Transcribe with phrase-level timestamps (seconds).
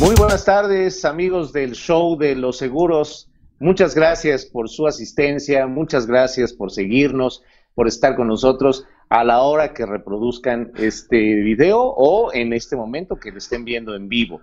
[0.00, 3.28] Muy buenas tardes, amigos del show de los seguros.
[3.58, 7.42] Muchas gracias por su asistencia, muchas gracias por seguirnos,
[7.74, 13.20] por estar con nosotros a la hora que reproduzcan este video o en este momento
[13.20, 14.40] que lo estén viendo en vivo.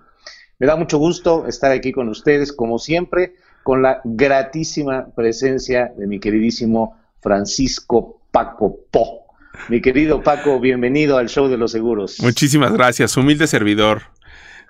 [0.59, 3.33] Me da mucho gusto estar aquí con ustedes, como siempre,
[3.63, 9.25] con la gratísima presencia de mi queridísimo Francisco Paco Po.
[9.69, 12.17] Mi querido Paco, bienvenido al show de los seguros.
[12.21, 14.03] Muchísimas gracias, humilde servidor.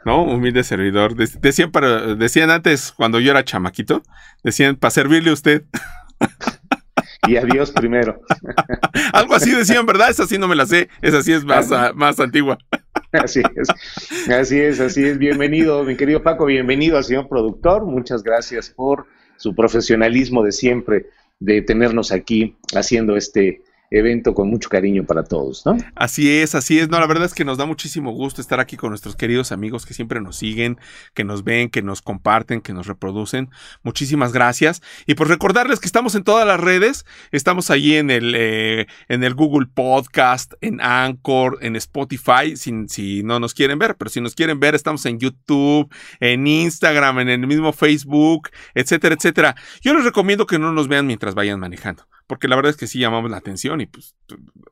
[0.06, 0.24] ¿No?
[0.24, 1.16] Humilde servidor.
[1.16, 4.04] Decían, para, decían antes, cuando yo era chamaquito,
[4.44, 5.64] decían, para servirle a usted.
[7.28, 8.22] Y adiós primero.
[9.14, 10.10] Algo así decían, ¿verdad?
[10.10, 10.90] Esa sí no me la sé.
[11.02, 12.58] Esa sí es más, más antigua.
[13.12, 13.70] Así es,
[14.30, 15.18] así es, así es.
[15.18, 17.86] Bienvenido, mi querido Paco, bienvenido al señor productor.
[17.86, 21.06] Muchas gracias por su profesionalismo de siempre,
[21.40, 25.78] de tenernos aquí haciendo este, evento con mucho cariño para todos, ¿no?
[25.96, 26.90] Así es, así es.
[26.90, 29.86] No, la verdad es que nos da muchísimo gusto estar aquí con nuestros queridos amigos
[29.86, 30.78] que siempre nos siguen,
[31.14, 33.50] que nos ven, que nos comparten, que nos reproducen.
[33.84, 34.82] Muchísimas gracias.
[35.06, 37.06] Y pues recordarles que estamos en todas las redes.
[37.32, 43.40] Estamos allí en el, eh, en el Google Podcast, en Anchor, en Spotify, si no
[43.40, 47.48] nos quieren ver, pero si nos quieren ver, estamos en YouTube, en Instagram, en el
[47.48, 49.56] mismo Facebook, etcétera, etcétera.
[49.82, 52.88] Yo les recomiendo que no nos vean mientras vayan manejando porque la verdad es que
[52.88, 54.16] sí llamamos la atención y pues,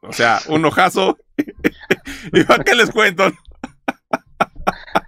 [0.02, 1.18] o sea, un ojazo.
[2.34, 3.32] ¿Y para qué les cuento?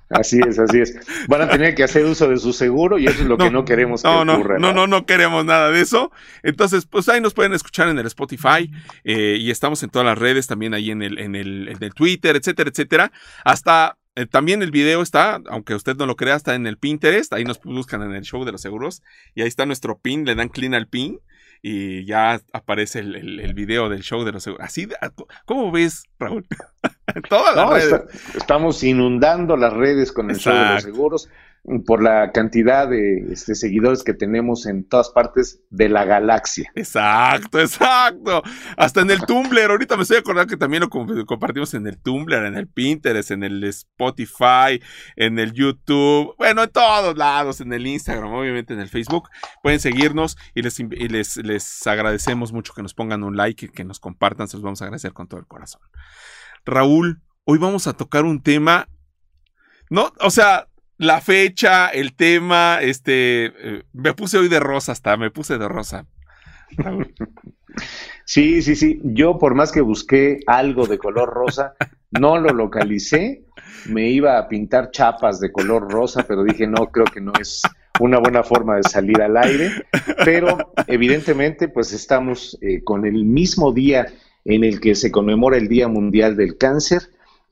[0.10, 0.96] Así es, así es.
[1.28, 3.66] Van a tener que hacer uso de su seguro y eso es lo que no
[3.66, 4.58] queremos que no, ocurra.
[4.58, 6.12] No, no, no, queremos nada de eso.
[6.44, 8.72] Entonces, pues ahí nos pueden escuchar en el Spotify
[9.04, 11.94] eh, y estamos en todas las redes, también ahí en el, en el, en el
[11.94, 13.12] Twitter, etcétera, etcétera.
[13.44, 17.34] Hasta eh, también el video está, aunque usted no lo crea, está en el Pinterest.
[17.34, 19.04] Ahí nos buscan en el show de los seguros
[19.36, 21.20] y ahí está nuestro pin, le dan clean al pin
[21.62, 24.66] y ya aparece el, el, video del show de los seguros.
[24.66, 24.88] Así,
[25.46, 26.46] ¿cómo ves, Raúl?
[27.30, 28.02] Todas las redes.
[28.36, 31.30] estamos inundando las redes con el show de los seguros
[31.86, 36.72] por la cantidad de este, seguidores que tenemos en todas partes de la galaxia.
[36.76, 38.42] Exacto, exacto.
[38.78, 39.70] Hasta en el Tumblr.
[39.70, 43.44] Ahorita me estoy acordando que también lo compartimos en el Tumblr, en el Pinterest, en
[43.44, 44.82] el Spotify,
[45.18, 46.36] en el YouTube.
[46.38, 49.28] Bueno, en todos lados, en el Instagram, obviamente en el Facebook.
[49.62, 53.84] Pueden seguirnos y les, les, les agradecemos mucho que nos pongan un like y que
[53.84, 54.48] nos compartan.
[54.48, 55.82] Se los vamos a agradecer con todo el corazón.
[56.66, 58.88] Raúl, hoy vamos a tocar un tema.
[59.90, 65.18] No, o sea, la fecha, el tema, este, eh, me puse hoy de rosa hasta,
[65.18, 66.06] me puse de rosa.
[68.26, 69.00] Sí, sí, sí.
[69.04, 71.76] Yo por más que busqué algo de color rosa,
[72.12, 73.46] no lo localicé.
[73.88, 77.62] Me iba a pintar chapas de color rosa, pero dije, no, creo que no es
[78.02, 79.72] una buena forma de salir al aire.
[80.26, 84.08] Pero evidentemente, pues estamos eh, con el mismo día
[84.44, 87.04] en el que se conmemora el Día Mundial del Cáncer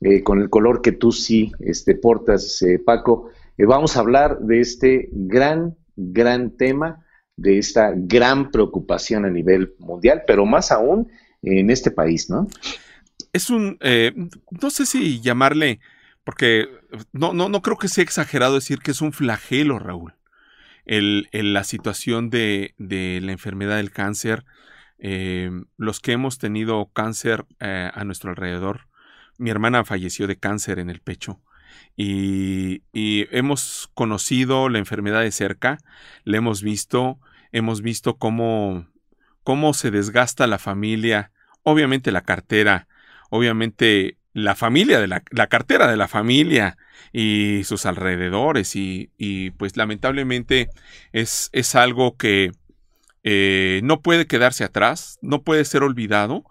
[0.02, 3.30] eh, con el color que tú sí este, portas, eh, Paco.
[3.58, 7.06] Eh, vamos a hablar de este gran, gran tema,
[7.38, 11.10] de esta gran preocupación a nivel mundial, pero más aún
[11.42, 12.48] en este país, ¿no?
[13.32, 13.78] Es un,
[14.62, 15.80] no sé si llamarle,
[16.24, 16.68] porque
[17.12, 20.14] no, no, no creo que sea exagerado decir que es un flagelo, Raúl.
[20.86, 24.46] El, la situación de, de, la enfermedad del cáncer,
[25.78, 28.88] los que hemos tenido cáncer a nuestro alrededor,
[29.38, 31.42] mi hermana falleció de cáncer en el pecho
[31.98, 35.78] y, hemos conocido la enfermedad de cerca,
[36.24, 37.20] la hemos visto,
[37.52, 38.88] hemos visto cómo,
[39.44, 41.32] cómo se desgasta la familia,
[41.64, 42.88] obviamente la cartera,
[43.30, 46.78] obviamente la familia de la, cartera de la familia
[47.14, 50.70] y sus alrededores y, y pues lamentablemente
[51.14, 52.52] es, es algo que
[53.24, 56.44] eh, no puede quedarse atrás, no puede ser olvidado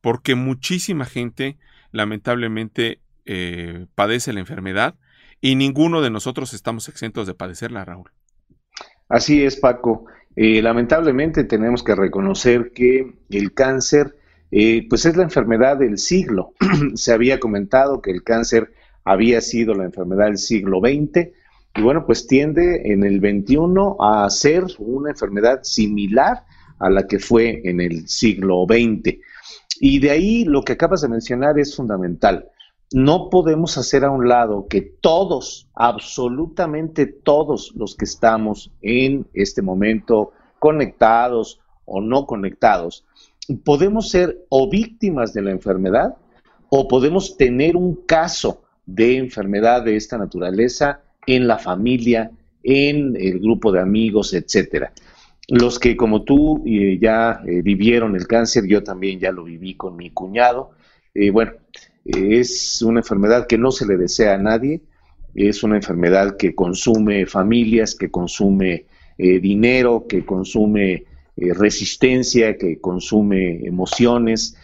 [0.00, 1.58] porque muchísima gente
[1.96, 4.94] lamentablemente eh, padece la enfermedad
[5.40, 8.10] y ninguno de nosotros estamos exentos de padecerla, Raúl.
[9.08, 10.06] Así es, Paco.
[10.34, 14.16] Eh, lamentablemente tenemos que reconocer que el cáncer,
[14.50, 16.52] eh, pues es la enfermedad del siglo.
[16.94, 18.72] Se había comentado que el cáncer
[19.04, 21.30] había sido la enfermedad del siglo XX
[21.76, 23.58] y bueno, pues tiende en el XXI
[24.00, 26.44] a ser una enfermedad similar
[26.78, 29.18] a la que fue en el siglo XX.
[29.80, 32.48] Y de ahí lo que acabas de mencionar es fundamental.
[32.92, 39.60] No podemos hacer a un lado que todos, absolutamente todos los que estamos en este
[39.60, 43.04] momento conectados o no conectados,
[43.64, 46.16] podemos ser o víctimas de la enfermedad
[46.68, 52.30] o podemos tener un caso de enfermedad de esta naturaleza en la familia,
[52.62, 54.92] en el grupo de amigos, etcétera.
[55.48, 59.76] Los que como tú eh, ya eh, vivieron el cáncer, yo también ya lo viví
[59.76, 60.72] con mi cuñado.
[61.14, 61.52] Eh, bueno,
[62.04, 64.82] es una enfermedad que no se le desea a nadie.
[65.34, 68.86] es una enfermedad que consume familias, que consume
[69.18, 71.04] dinero, que consume
[71.36, 74.56] resistencia, que consume emociones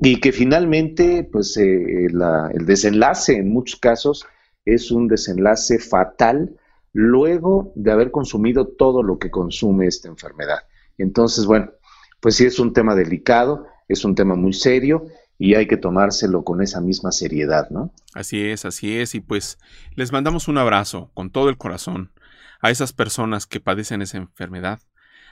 [0.00, 4.26] y que finalmente pues el desenlace en muchos casos
[4.64, 6.56] es un desenlace fatal
[7.00, 10.64] luego de haber consumido todo lo que consume esta enfermedad.
[10.98, 11.70] Entonces, bueno,
[12.18, 15.06] pues sí es un tema delicado, es un tema muy serio
[15.38, 17.92] y hay que tomárselo con esa misma seriedad, ¿no?
[18.14, 19.60] Así es, así es, y pues
[19.94, 22.10] les mandamos un abrazo con todo el corazón
[22.60, 24.80] a esas personas que padecen esa enfermedad,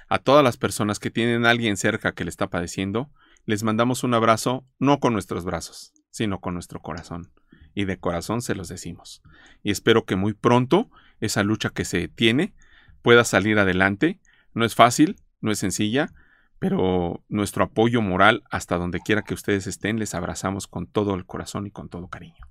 [0.09, 3.11] a todas las personas que tienen a alguien cerca que le está padeciendo,
[3.45, 7.33] les mandamos un abrazo no con nuestros brazos, sino con nuestro corazón.
[7.75, 9.21] Y de corazón se los decimos.
[9.65, 10.91] Y espero que muy pronto
[11.21, 12.55] esa lucha que se tiene
[13.03, 14.21] pueda salir adelante.
[14.55, 16.13] No es fácil, no es sencilla,
[16.59, 21.27] pero nuestro apoyo moral hasta donde quiera que ustedes estén, les abrazamos con todo el
[21.27, 22.47] corazón y con todo cariño.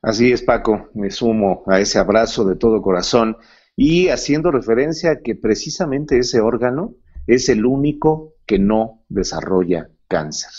[0.00, 3.36] Así es, Paco, me sumo a ese abrazo de todo corazón
[3.76, 6.94] y haciendo referencia a que precisamente ese órgano
[7.26, 10.50] es el único que no desarrolla cáncer.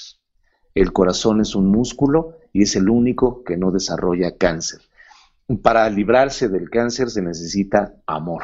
[0.73, 4.81] El corazón es un músculo y es el único que no desarrolla cáncer.
[5.61, 8.43] Para librarse del cáncer se necesita amor.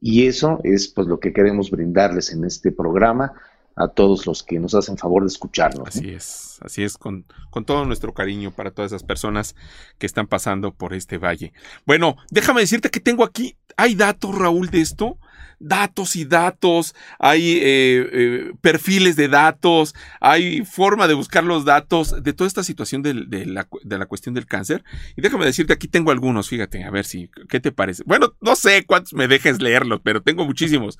[0.00, 3.32] Y eso es pues lo que queremos brindarles en este programa
[3.76, 5.88] a todos los que nos hacen favor de escucharnos.
[5.88, 9.56] Así es, así es, con, con, todo nuestro cariño para todas esas personas
[9.98, 11.52] que están pasando por este valle.
[11.84, 15.18] Bueno, déjame decirte que tengo aquí, hay datos, Raúl, de esto
[15.58, 22.22] datos y datos, hay eh, eh, perfiles de datos, hay forma de buscar los datos
[22.22, 24.84] de toda esta situación de, la, de, la, cuestión del cáncer.
[25.16, 28.02] Y déjame decirte, aquí tengo algunos, fíjate, a ver si, ¿qué te parece?
[28.06, 30.98] Bueno, no sé cuántos me dejes leerlos, pero tengo muchísimos.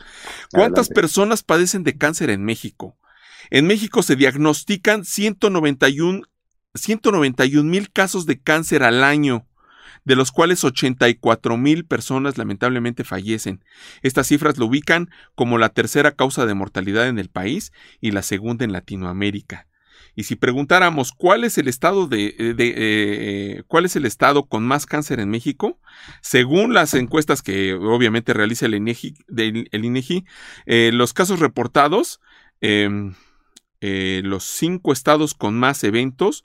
[0.51, 2.97] ¿Cuántas personas padecen de cáncer en México?
[3.51, 6.25] En México se diagnostican 191
[7.65, 9.47] mil casos de cáncer al año
[10.05, 13.65] de los cuales 84 mil personas lamentablemente fallecen.
[14.03, 18.23] Estas cifras lo ubican como la tercera causa de mortalidad en el país y la
[18.23, 19.67] segunda en Latinoamérica.
[20.17, 24.65] Y si preguntáramos cuál es el estado de, eh, eh, cuál es el estado con
[24.65, 25.81] más cáncer en México,
[26.21, 30.25] según las encuestas que obviamente realiza el INEGI, el INEGI
[30.67, 32.21] eh, los casos reportados,
[32.61, 33.15] em,
[33.81, 36.43] los cinco estados con más eventos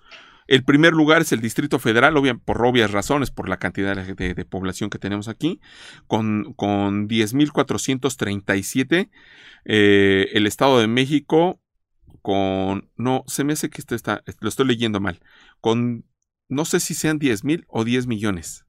[0.50, 4.90] el primer lugar es el Distrito Federal, por obvias razones, por la cantidad de, población
[4.90, 5.62] que tenemos aquí,
[6.08, 9.12] con, con 10.437.
[9.66, 11.62] Eh, el Estado de México
[12.24, 12.90] con...
[12.98, 14.24] No, se me hace que esto está...
[14.40, 15.20] Lo estoy leyendo mal.
[15.62, 16.06] Con...
[16.48, 18.66] No sé si sean 10.000 o 10 millones.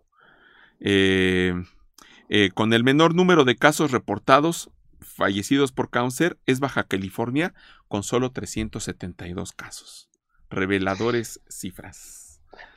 [0.80, 1.53] Eh,
[2.30, 4.69] eh, con el menor número de casos reportados
[5.00, 7.53] fallecidos por cáncer es Baja California
[7.88, 10.09] con solo 372 casos
[10.54, 12.24] reveladores cifras.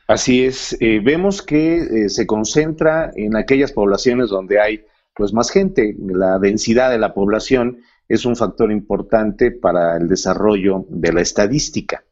[0.08, 4.84] Así es, eh, vemos que eh, se concentra en aquellas poblaciones donde hay
[5.14, 5.96] pues más gente.
[5.98, 7.78] La densidad de la población
[8.08, 12.04] es un factor importante para el desarrollo de la estadística.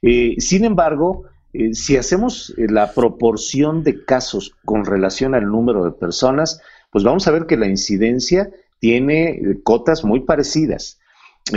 [0.00, 1.24] Eh, sin embargo,
[1.72, 7.30] si hacemos la proporción de casos con relación al número de personas, pues vamos a
[7.30, 10.98] ver que la incidencia tiene cotas muy parecidas.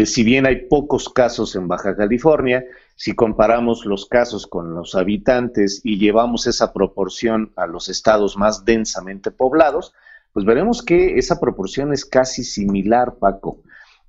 [0.05, 2.63] si bien hay pocos casos en Baja California,
[2.97, 8.65] si comparamos los casos con los habitantes y llevamos esa proporción a los estados más
[8.65, 9.93] densamente poblados,
[10.33, 13.59] pues veremos que esa proporción es casi similar, Paco.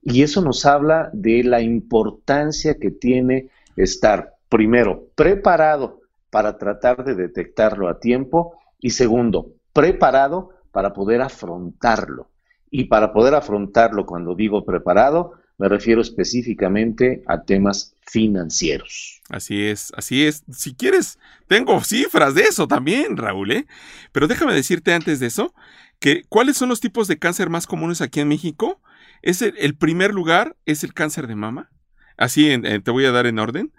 [0.02, 7.14] Y eso nos habla de la importancia que tiene estar, primero, preparado para tratar de
[7.14, 12.28] detectarlo a tiempo y segundo, preparado para poder afrontarlo.
[12.70, 19.20] Y para poder afrontarlo, cuando digo preparado, me refiero específicamente a temas financieros.
[19.28, 20.44] Así es, así es.
[20.50, 23.66] Si quieres, tengo cifras de eso también, Raúl, ¿eh?
[24.12, 25.54] Pero déjame decirte antes de eso,
[25.98, 28.80] que cuáles son los tipos de cáncer más comunes aquí en México.
[29.20, 31.70] Es el, primer lugar es el cáncer de mama.
[32.16, 33.72] Así te voy a dar en orden.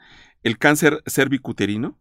[0.44, 1.98] El cáncer cervicuterino,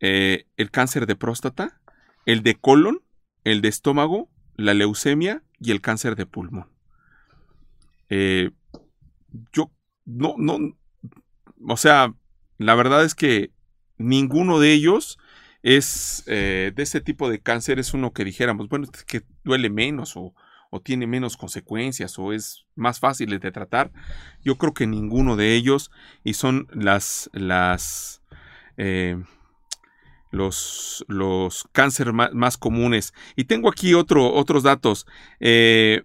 [0.00, 1.80] eh, el cáncer de próstata,
[2.26, 3.00] el de colon,
[3.44, 6.68] el de estómago, la leucemia y el cáncer de pulmón.
[8.10, 8.50] Eh,
[9.52, 9.70] yo
[10.04, 10.58] no, no,
[11.66, 12.14] o sea,
[12.56, 13.52] la verdad es que
[13.98, 15.18] ninguno de ellos
[15.62, 19.70] es eh, de ese tipo de cáncer, es uno que dijéramos, bueno, es que duele
[19.70, 20.34] menos o,
[20.84, 23.90] tiene menos consecuencias o es más fácil de tratar.
[24.44, 25.90] Yo creo que ninguno de ellos
[26.24, 28.22] y son las, las,
[30.30, 33.14] los, los cánceres más, comunes.
[33.34, 35.06] Y tengo aquí otro, otros datos.
[35.40, 36.02] Eh,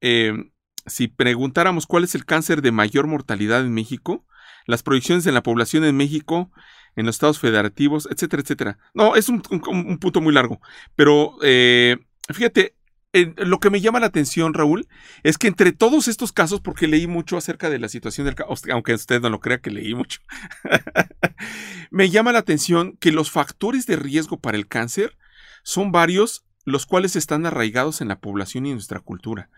[0.00, 0.51] em,
[0.86, 4.24] si preguntáramos cuál es el cáncer de mayor mortalidad en México,
[4.66, 6.50] las proyecciones de la población en México,
[6.96, 8.78] en los estados federativos, etcétera, etcétera.
[8.94, 10.60] No, es un, punto muy largo.
[10.94, 11.96] Pero eh,
[12.28, 12.76] fíjate,
[13.12, 14.88] lo que me llama la atención, Raúl,
[15.22, 18.36] es que entre todos estos casos, porque leí mucho acerca de la situación del
[18.70, 20.20] aunque usted no lo crea que leí mucho,
[21.90, 25.18] me llama la atención que los factores de riesgo para el cáncer
[25.62, 29.50] son varios, los cuales están arraigados en la población y en nuestra cultura.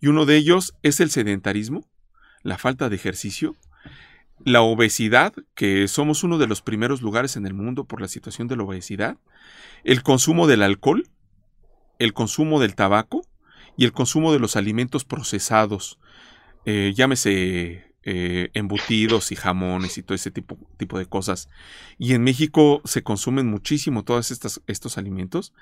[0.00, 1.84] Y uno de ellos es el sedentarismo,
[2.42, 3.56] la falta de ejercicio,
[4.44, 8.48] la obesidad, que somos uno de los primeros lugares en el mundo por la situación
[8.48, 9.18] de la obesidad,
[9.84, 11.08] el consumo del alcohol,
[11.98, 13.22] el consumo del tabaco
[13.76, 15.98] y el consumo de los alimentos procesados,
[16.64, 21.48] eh, llámese eh, embutidos y jamones y todo ese tipo, tipo, de cosas.
[21.98, 25.52] Y en México se consumen muchísimo todos estos alimentos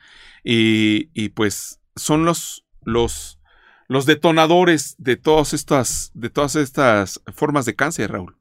[0.44, 3.40] y, pues son los, los,
[3.88, 8.36] los detonadores de todas estas, de todas estas formas de cáncer, Raúl.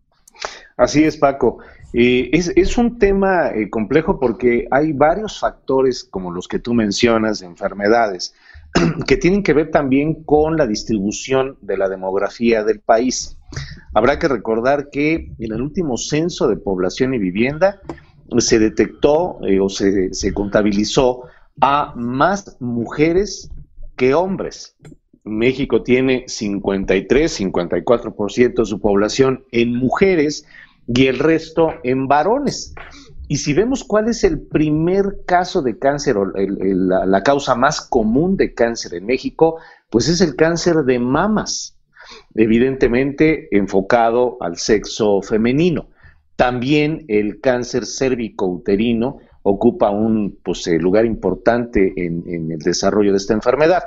[0.77, 1.59] Así es, Paco.
[1.93, 7.39] Eh, es, un tema eh, complejo porque hay varios factores, como los que tú mencionas,
[7.39, 8.33] de enfermedades,
[9.07, 13.37] que tienen que ver también con la distribución de la demografía del país.
[13.93, 17.79] Habrá que recordar que en el último censo de población y vivienda
[18.39, 21.23] se detectó eh, o se, contabilizó
[21.61, 23.49] a más mujeres
[23.95, 24.75] que hombres.
[25.23, 30.45] México tiene 53, 54% de su población en mujeres
[30.87, 32.75] y el resto en varones.
[33.27, 38.37] Y si vemos cuál es el primer caso de cáncer o la, causa más común
[38.37, 39.57] de cáncer en México,
[39.89, 41.74] pues es el cáncer de mamas,
[42.35, 45.87] evidentemente enfocado al sexo femenino.
[46.35, 53.33] También el cáncer cérvico-uterino ocupa un pues, eh, lugar importante en, el desarrollo de esta
[53.33, 53.83] enfermedad.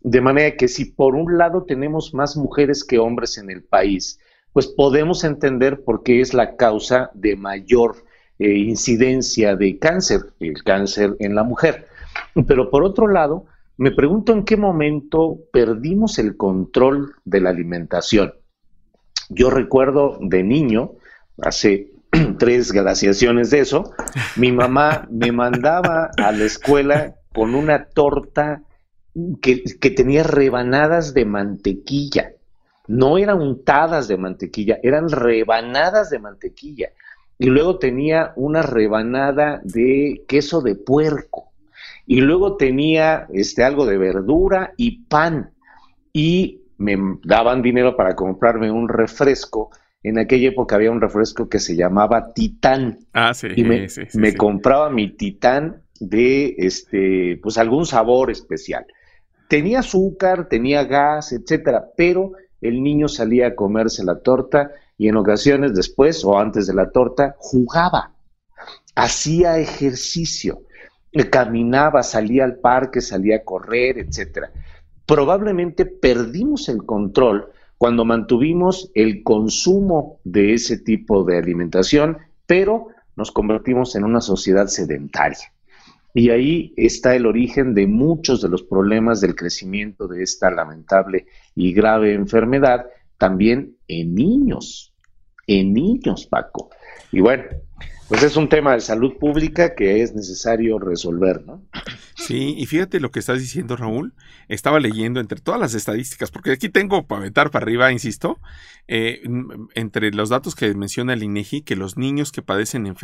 [0.00, 4.18] De manera que si por un lado tenemos más mujeres que hombres en el país,
[4.52, 8.04] pues podemos entender por qué es la causa de mayor
[8.38, 11.86] eh, incidencia de cáncer, el cáncer en la mujer.
[12.46, 13.44] Pero por otro lado,
[13.76, 18.34] me pregunto en qué momento perdimos el control de la alimentación.
[19.28, 20.92] Yo recuerdo de niño,
[21.40, 21.90] hace
[22.38, 23.92] tres glaciaciones de eso,
[24.36, 28.62] mi mamá me mandaba a la escuela con una torta
[29.40, 32.32] que, que tenía rebanadas de mantequilla
[32.88, 36.90] no eran untadas de mantequilla, eran rebanadas de mantequilla.
[37.38, 41.51] Y luego tenía una rebanada de queso de puerco.
[42.06, 45.52] Y luego tenía este, algo de verdura y pan.
[46.12, 49.70] Y me daban dinero para comprarme un refresco.
[50.02, 52.98] En aquella época había un refresco que se llamaba Titán.
[53.12, 53.48] Ah, sí.
[53.54, 58.84] Y me, me compraba mi Titán de este, pues algún sabor especial.
[59.48, 65.16] Tenía azúcar, tenía gas, etcétera, pero el niño salía a comerse la torta y en
[65.16, 68.12] ocasiones después o antes de la torta jugaba,
[68.94, 70.62] hacía ejercicio,
[71.30, 74.46] caminaba, salía al parque, salía a correr, etc.
[75.06, 83.30] Probablemente perdimos el control cuando mantuvimos el consumo de ese tipo de alimentación, pero nos
[83.30, 85.52] convertimos en una sociedad sedentaria.
[86.14, 91.26] Y ahí está el origen de muchos de los problemas del crecimiento de esta lamentable
[91.54, 92.86] y grave enfermedad,
[93.18, 94.92] también en niños,
[95.46, 96.70] en niños, Paco.
[97.10, 97.44] Y bueno,
[98.12, 101.62] pues es un tema de salud pública que es necesario resolver, ¿no?
[102.14, 104.12] Sí, y fíjate lo que estás diciendo, Raúl.
[104.48, 108.38] Estaba leyendo entre todas las estadísticas, porque aquí tengo para aventar para arriba, insisto,
[108.86, 109.22] eh,
[109.74, 112.94] entre los datos que menciona el INEGI, que los niños que padecen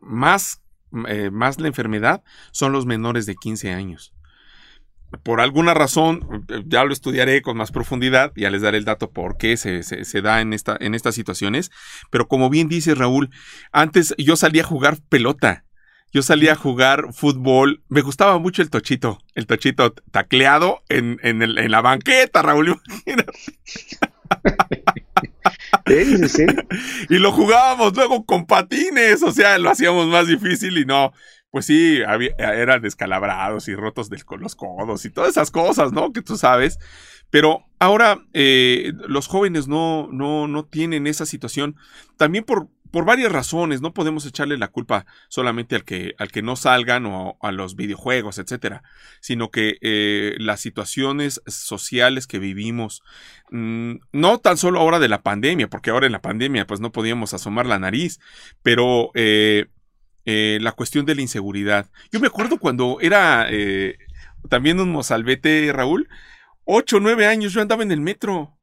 [0.00, 0.62] más
[1.08, 4.14] eh, más la enfermedad son los menores de 15 años.
[5.22, 9.10] Por alguna razón, eh, ya lo estudiaré con más profundidad, ya les daré el dato
[9.10, 9.82] por qué se,
[10.22, 11.70] da en, esta, en estas situaciones,
[12.10, 13.30] pero como bien dice Raúl,
[13.72, 15.64] antes yo salía a jugar pelota,
[16.12, 17.82] yo salía a jugar fútbol.
[17.88, 19.18] Me gustaba mucho el tochito.
[19.34, 22.78] El tochito tacleado en, en la banqueta, Raúl.
[27.08, 31.12] y lo jugábamos luego con patines, o sea, lo hacíamos más difícil y no,
[31.52, 32.00] pues sí,
[32.38, 34.08] eran descalabrados y rotos
[34.40, 36.10] los codos y todas esas cosas, ¿no?
[36.10, 36.78] Que tú sabes.
[37.28, 41.76] Pero ahora eh, los jóvenes no, no, no tienen esa situación,
[42.16, 46.40] también por, por varias razones, no podemos echarle la culpa solamente al que, al que
[46.40, 48.82] no salgan o a los videojuegos, etcétera,
[49.20, 53.02] sino que eh, las situaciones sociales que vivimos,
[53.50, 56.92] mm, no tan solo ahora de la pandemia, porque ahora en la pandemia pues no
[56.92, 58.20] podíamos asomar la nariz,
[58.62, 59.66] pero eh,
[60.24, 61.90] eh, la cuestión de la inseguridad.
[62.12, 63.98] Yo me acuerdo cuando era eh,
[64.48, 66.08] también un mozalbete, Raúl,
[66.64, 68.56] ocho, nueve años, yo andaba en el metro.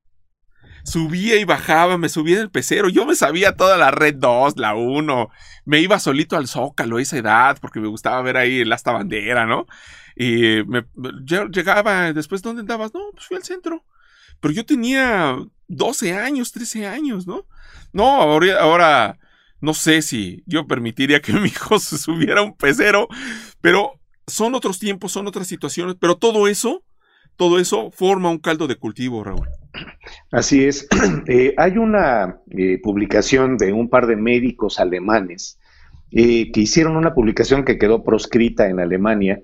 [0.86, 2.90] Subía y bajaba, me subía en el pecero.
[2.90, 5.30] Yo me sabía toda la red 2, la 1.
[5.66, 8.92] Me iba solito al Zócalo a esa edad porque me gustaba ver ahí el asta
[8.92, 9.68] bandera, ¿no?
[10.16, 10.86] Y me,
[11.24, 12.94] yo llegaba, después, ¿dónde andabas?
[12.94, 13.84] No, pues fui al centro.
[14.40, 15.38] Pero yo tenía
[15.68, 17.46] 12 años, 13 años, ¿no?
[17.92, 19.20] No, ahora, ahora
[19.62, 23.08] no sé si yo permitiría que mi hijo se subiera a un pecero,
[23.62, 23.94] pero
[24.28, 26.84] son otros tiempos, son otras situaciones, pero todo eso,
[27.36, 29.48] todo eso forma un caldo de cultivo, Raúl.
[30.32, 30.88] Así es.
[31.28, 35.60] Eh, hay una eh, publicación de un par de médicos alemanes
[36.12, 39.42] eh, que hicieron una publicación que quedó proscrita en Alemania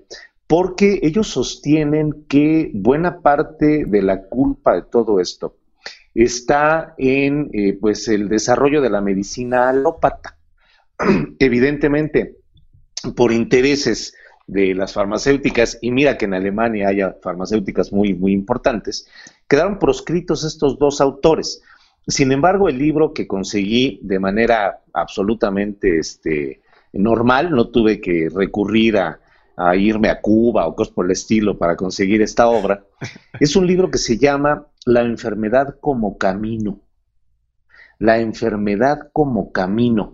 [0.48, 5.56] porque ellos sostienen que buena parte de la culpa de todo esto
[6.24, 10.38] está en eh, pues el desarrollo de la medicina alópata.
[11.38, 12.36] Evidentemente,
[13.14, 14.14] por intereses
[14.46, 19.08] de las farmacéuticas, y mira que en Alemania haya farmacéuticas muy, muy importantes,
[19.48, 21.62] quedaron proscritos estos dos autores.
[22.06, 26.60] Sin embargo, el libro que conseguí de manera absolutamente este,
[26.92, 29.20] normal, no tuve que recurrir a,
[29.56, 32.84] a irme a Cuba o cosas por el estilo para conseguir esta obra,
[33.40, 36.80] es un libro que se llama La enfermedad como camino.
[37.98, 40.12] La enfermedad como camino.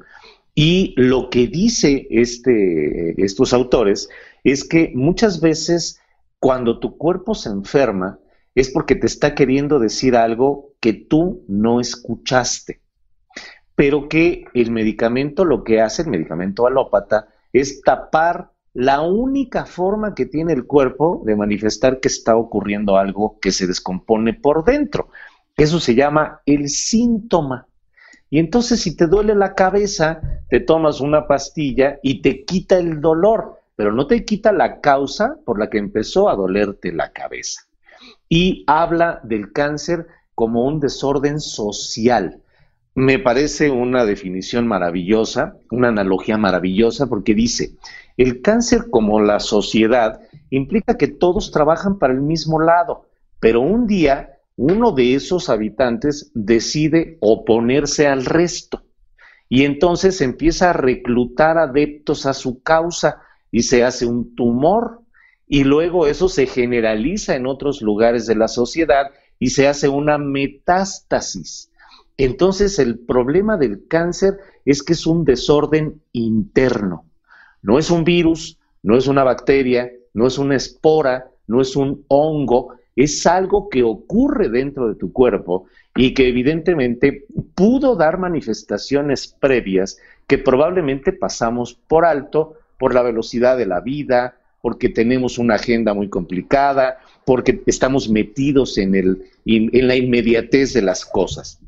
[0.54, 4.08] Y lo que dice este, estos autores
[4.44, 6.00] es que muchas veces
[6.38, 8.18] cuando tu cuerpo se enferma
[8.54, 12.80] es porque te está queriendo decir algo que tú no escuchaste,
[13.74, 20.14] pero que el medicamento lo que hace, el medicamento alópata, es tapar la única forma
[20.14, 25.10] que tiene el cuerpo de manifestar que está ocurriendo algo que se descompone por dentro.
[25.56, 27.66] Eso se llama el síntoma.
[28.30, 33.00] Y entonces si te duele la cabeza, te tomas una pastilla y te quita el
[33.00, 37.62] dolor, pero no te quita la causa por la que empezó a dolerte la cabeza.
[38.30, 42.40] Y habla del cáncer como un desorden social.
[42.94, 47.72] Me parece una definición maravillosa, una analogía maravillosa, porque dice,
[48.16, 50.20] el cáncer como la sociedad
[50.50, 53.06] implica que todos trabajan para el mismo lado,
[53.40, 58.82] pero un día uno de esos habitantes decide oponerse al resto
[59.48, 63.20] y entonces empieza a reclutar adeptos a su causa
[63.50, 65.02] y se hace un tumor
[65.46, 70.16] y luego eso se generaliza en otros lugares de la sociedad y se hace una
[70.16, 71.70] metástasis.
[72.16, 77.04] Entonces el problema del cáncer es que es un desorden interno.
[77.62, 82.04] No es un virus, no es una bacteria, no es una espora, no es un
[82.08, 89.28] hongo, es algo que ocurre dentro de tu cuerpo y que evidentemente pudo dar manifestaciones
[89.28, 95.54] previas que probablemente pasamos por alto por la velocidad de la vida, porque tenemos una
[95.54, 101.60] agenda muy complicada, porque estamos metidos en, el, en la inmediatez de las cosas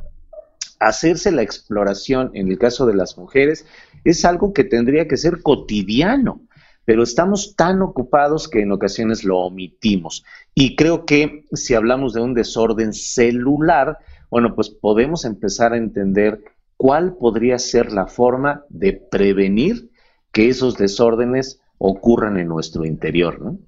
[0.80, 3.66] hacerse la exploración en el caso de las mujeres
[4.04, 6.42] es algo que tendría que ser cotidiano,
[6.84, 10.24] pero estamos tan ocupados que en ocasiones lo omitimos.
[10.54, 13.98] Y creo que si hablamos de un desorden celular,
[14.30, 16.42] bueno, pues podemos empezar a entender
[16.76, 19.90] cuál podría ser la forma de prevenir
[20.32, 23.58] que esos desórdenes ocurran en nuestro interior, ¿no?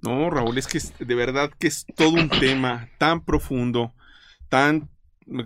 [0.00, 3.92] No, Raúl, es que de verdad que es todo un tema tan profundo,
[4.48, 4.88] tan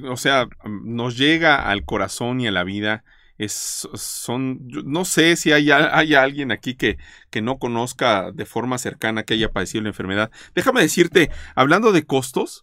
[0.09, 3.05] o sea, nos llega al corazón y a la vida.
[3.38, 6.99] Es, son, no sé si hay, hay alguien aquí que,
[7.31, 10.31] que, no conozca de forma cercana que haya padecido la enfermedad.
[10.55, 12.62] Déjame decirte, hablando de costos,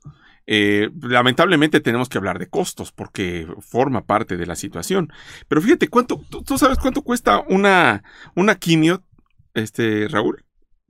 [0.51, 5.13] eh, lamentablemente tenemos que hablar de costos porque forma parte de la situación.
[5.47, 8.03] Pero fíjate, ¿cuánto, tú, sabes cuánto cuesta una,
[8.35, 9.03] una quimio,
[9.53, 10.43] este, Raúl?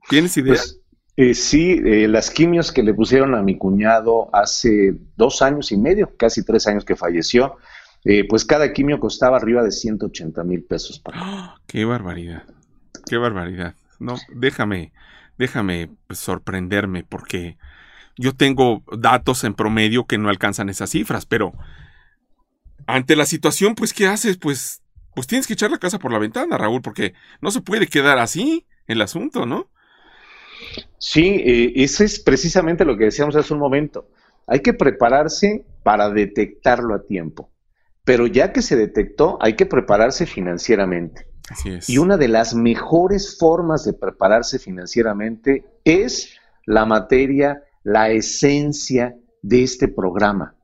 [0.08, 0.54] ¿Tienes idea?
[0.54, 0.79] Pues,
[1.20, 5.76] eh, sí, eh, las quimios que le pusieron a mi cuñado hace dos años y
[5.76, 7.58] medio, casi tres años que falleció,
[8.06, 10.98] eh, pues cada quimio costaba arriba de 180 mil pesos.
[10.98, 11.56] Para...
[11.66, 12.44] ¡Qué barbaridad!
[13.04, 13.74] ¡Qué barbaridad!
[13.98, 14.94] No, déjame,
[15.36, 17.58] déjame pues, sorprenderme porque
[18.16, 21.52] yo tengo datos en promedio que no alcanzan esas cifras, pero
[22.86, 24.38] ante la situación, pues, ¿qué haces?
[24.38, 24.82] Pues,
[25.14, 28.18] pues tienes que echar la casa por la ventana, Raúl, porque no se puede quedar
[28.18, 29.68] así el asunto, ¿no?
[30.98, 34.08] Sí, eh, eso es precisamente lo que decíamos hace un momento.
[34.46, 37.50] Hay que prepararse para detectarlo a tiempo,
[38.04, 41.26] pero ya que se detectó, hay que prepararse financieramente.
[41.48, 41.88] Así es.
[41.88, 46.30] Y una de las mejores formas de prepararse financieramente es
[46.66, 50.54] la materia, la esencia de este programa.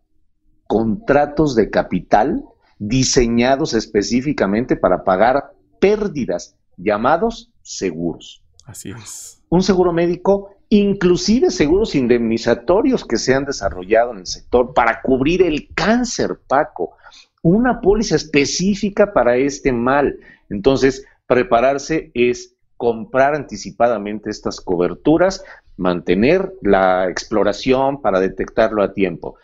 [0.66, 2.44] Contratos de capital
[2.78, 8.42] diseñados específicamente para pagar pérdidas, llamados seguros.
[8.64, 9.35] Así es.
[9.48, 15.42] Un seguro médico, inclusive seguros indemnizatorios que se han desarrollado en el sector para cubrir
[15.42, 16.96] el cáncer, Paco.
[17.42, 20.18] Una póliza específica para este mal.
[20.50, 25.44] Entonces, prepararse es comprar anticipadamente estas coberturas,
[25.76, 29.36] mantener la exploración para detectarlo a tiempo.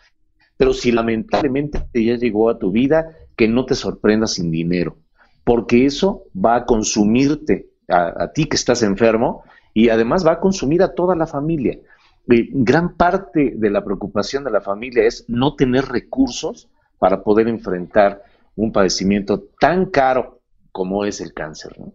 [0.57, 4.97] Pero si lamentablemente ya llegó a tu vida, que no te sorprenda sin dinero,
[5.43, 10.83] porque eso va a consumirte a, ti que estás enfermo y además va a consumir
[10.83, 11.79] a toda la familia.
[12.25, 18.23] gran parte de la preocupación de la familia es no tener recursos para poder enfrentar
[18.55, 20.39] un padecimiento tan caro
[20.71, 21.77] como es el cáncer.
[21.79, 21.93] ¿no?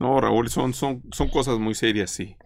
[0.00, 2.36] No, Raúl, son, son, son cosas muy serias, sí.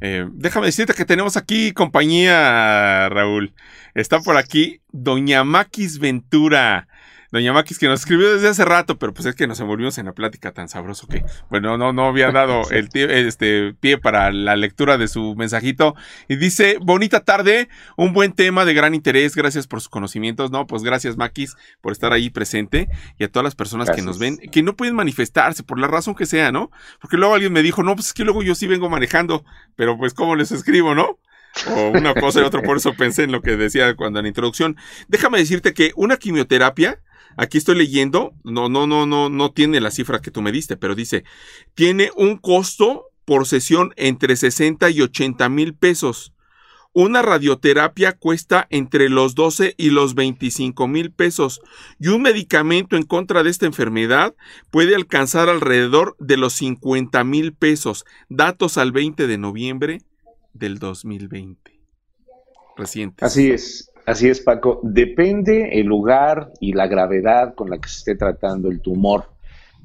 [0.00, 3.54] Eh, déjame decirte que tenemos aquí compañía, Raúl.
[3.94, 6.88] Está por aquí Doña Maquis Ventura.
[7.32, 10.06] Doña Maquis, que nos escribió desde hace rato, pero pues es que nos envolvimos en
[10.06, 14.56] la plática tan sabroso que, bueno, no, no había dado el este, pie para la
[14.56, 15.94] lectura de su mensajito.
[16.28, 20.66] Y dice, bonita tarde, un buen tema de gran interés, gracias por sus conocimientos, ¿no?
[20.66, 24.38] Pues gracias, Maquis, por estar ahí presente y a todas las personas que nos ven,
[24.38, 26.70] que no pueden manifestarse por la razón que sea, ¿no?
[27.00, 29.96] Porque luego alguien me dijo, no, pues es que luego yo sí vengo manejando, pero
[29.98, 31.18] pues cómo les escribo, ¿no?
[31.68, 34.28] o una cosa y otra, por eso pensé en lo que decía cuando en la
[34.28, 34.76] introducción.
[35.08, 37.00] Déjame decirte que una quimioterapia
[37.36, 40.76] Aquí estoy leyendo, no, no, no, no, no tiene la cifra que tú me diste,
[40.76, 41.24] pero dice,
[41.74, 46.32] tiene un costo por sesión entre 60 y 80 mil pesos.
[46.98, 51.60] Una radioterapia cuesta entre los 12 y los 25 mil pesos
[51.98, 54.34] y un medicamento en contra de esta enfermedad
[54.70, 58.06] puede alcanzar alrededor de los 50 mil pesos.
[58.30, 59.98] Datos al 20 de noviembre
[60.54, 61.78] del 2020.
[62.78, 63.22] Reciente.
[63.22, 63.90] Así es.
[64.06, 64.80] Así es, Paco.
[64.84, 69.32] Depende el lugar y la gravedad con la que se esté tratando el tumor.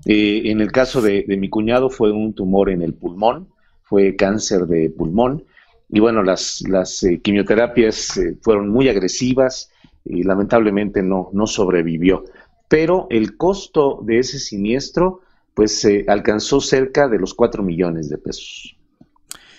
[0.06, 3.50] Eh, en el caso de, mi cuñado fue un tumor en el pulmón,
[3.82, 5.44] fue cáncer de pulmón.
[5.90, 9.72] Y bueno, las, las eh, quimioterapias eh, fueron muy agresivas
[10.06, 12.24] y lamentablemente no, no sobrevivió.
[12.68, 15.22] Pero el costo de ese siniestro
[15.56, 18.78] pues alcanzó cerca de los 4 millones de pesos.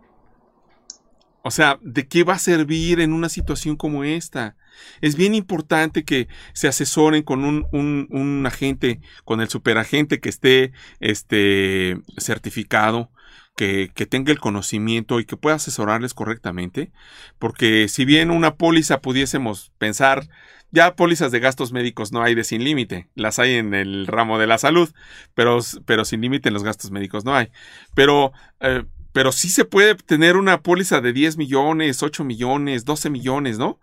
[1.44, 4.56] O sea, ¿de qué va a servir en una situación como esta?
[5.02, 10.72] Es bien importante que se asesoren con un, un, agente, con el superagente que esté
[11.00, 13.11] este, certificado,
[13.56, 16.92] que, tenga el conocimiento y que pueda asesorarles correctamente,
[17.40, 20.28] porque si bien una póliza pudiésemos pensar
[20.72, 24.40] ya pólizas de gastos médicos no hay de sin límite, las hay en el ramo
[24.40, 24.90] de la salud,
[25.36, 27.50] pero, pero sin límite en los gastos médicos no hay.
[27.94, 33.10] Pero, eh, pero sí se puede tener una póliza de 10 millones, 8 millones, 12
[33.10, 33.80] millones, ¿no?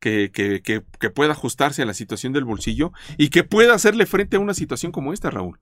[0.00, 4.36] Que, que, que pueda ajustarse a la situación del bolsillo y que pueda hacerle frente
[4.36, 5.60] a una situación como esta, Raúl.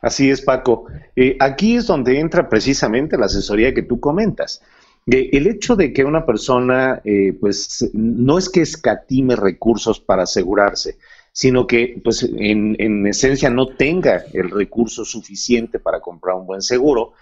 [0.00, 0.86] Así es, Paco.
[1.16, 4.62] Eh, aquí es donde entra precisamente la asesoría que tú comentas.
[5.06, 10.96] El hecho de que una persona, eh, pues, no es que escatime recursos para asegurarse,
[11.30, 17.12] sino que, pues, en, esencia no tenga el recurso suficiente para comprar un buen seguro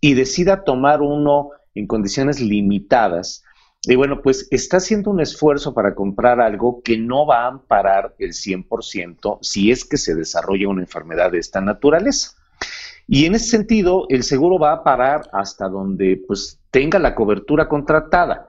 [0.00, 3.44] y decida tomar uno en condiciones limitadas,
[3.82, 8.14] y bueno, pues está haciendo un esfuerzo para comprar algo que no va a amparar
[8.18, 12.32] el 100% si es que se desarrolla una enfermedad de esta naturaleza.
[13.08, 17.68] Y en ese sentido, el seguro va a parar hasta donde pues tenga la cobertura
[17.68, 18.48] contratada.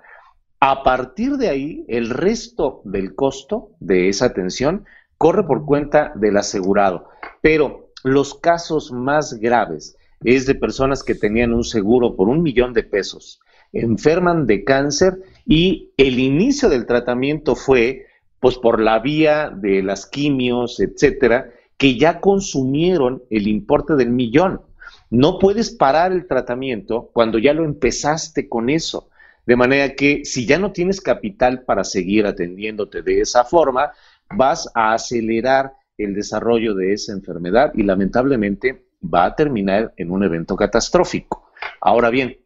[0.59, 4.85] A partir de ahí, el resto del costo de esa atención
[5.17, 7.09] corre por cuenta del asegurado.
[7.41, 12.73] Pero los casos más graves es de personas que tenían un seguro por un millón
[12.73, 13.40] de pesos,
[13.73, 18.05] enferman de cáncer y el inicio del tratamiento fue
[18.39, 24.61] pues por la vía de las quimios, etcétera, que ya consumieron el importe del millón.
[25.09, 29.09] No puedes parar el tratamiento cuando ya lo empezaste con eso.
[29.45, 33.91] De manera que si ya no tienes capital para seguir atendiéndote de esa forma,
[34.29, 40.23] vas a acelerar el desarrollo de esa enfermedad y lamentablemente va a terminar en un
[40.23, 41.51] evento catastrófico.
[41.79, 42.37] Ahora bien,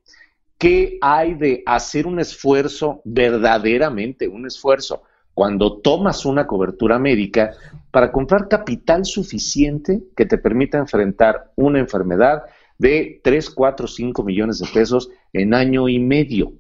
[0.58, 7.52] ¿qué hay de hacer un esfuerzo, verdaderamente un esfuerzo, cuando tomas una cobertura médica
[7.92, 12.44] para comprar capital suficiente que te permita enfrentar una enfermedad
[12.78, 16.54] de 3, 4, 5 millones de pesos en año y medio?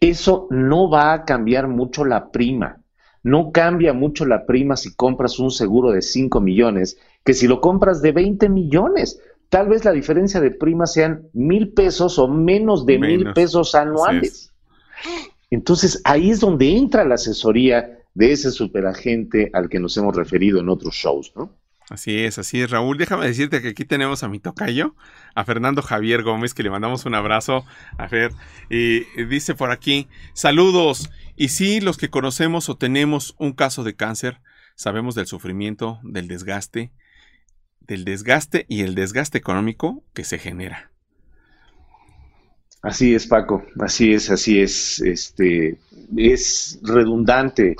[0.00, 2.80] Eso no va a cambiar mucho la prima.
[3.22, 7.62] No cambia mucho la prima si compras un seguro de 5 millones que si lo
[7.62, 9.18] compras de 20 millones.
[9.54, 14.52] Tal vez la diferencia de prima sean mil pesos o menos de mil pesos anuales.
[15.48, 20.58] Entonces ahí es donde entra la asesoría de ese superagente al que nos hemos referido
[20.58, 21.52] en otros shows, ¿no?
[21.88, 22.98] Así es, así es, Raúl.
[22.98, 24.96] Déjame decirte que aquí tenemos a mi tocayo,
[25.36, 27.64] a Fernando Javier Gómez, que le mandamos un abrazo
[27.96, 28.32] a Fer.
[28.70, 31.12] Y dice por aquí, saludos.
[31.36, 34.40] Y sí, los que conocemos o tenemos un caso de cáncer,
[34.74, 36.90] sabemos del sufrimiento, del desgaste,
[37.86, 40.90] del desgaste y el desgaste económico que se genera.
[42.82, 45.00] Así es, Paco, así es, así es.
[45.00, 45.78] Este,
[46.16, 47.76] es redundante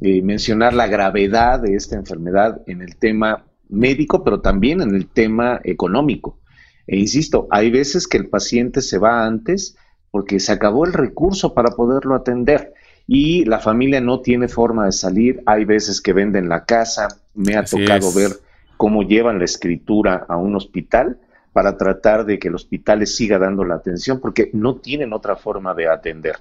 [0.00, 5.06] eh, mencionar la gravedad de esta enfermedad en el tema médico, pero también en el
[5.06, 6.38] tema económico.
[6.86, 9.76] E insisto, hay veces que el paciente se va antes
[10.10, 12.74] porque se acabó el recurso para poderlo atender
[13.06, 15.42] y la familia no tiene forma de salir.
[15.46, 17.08] Hay veces que venden la casa.
[17.34, 18.32] Me ha tocado ver
[18.76, 21.18] cómo llevan la escritura a un hospital
[21.52, 25.36] para tratar de que el hospital les siga dando la atención porque no tienen otra
[25.36, 26.36] forma de atender.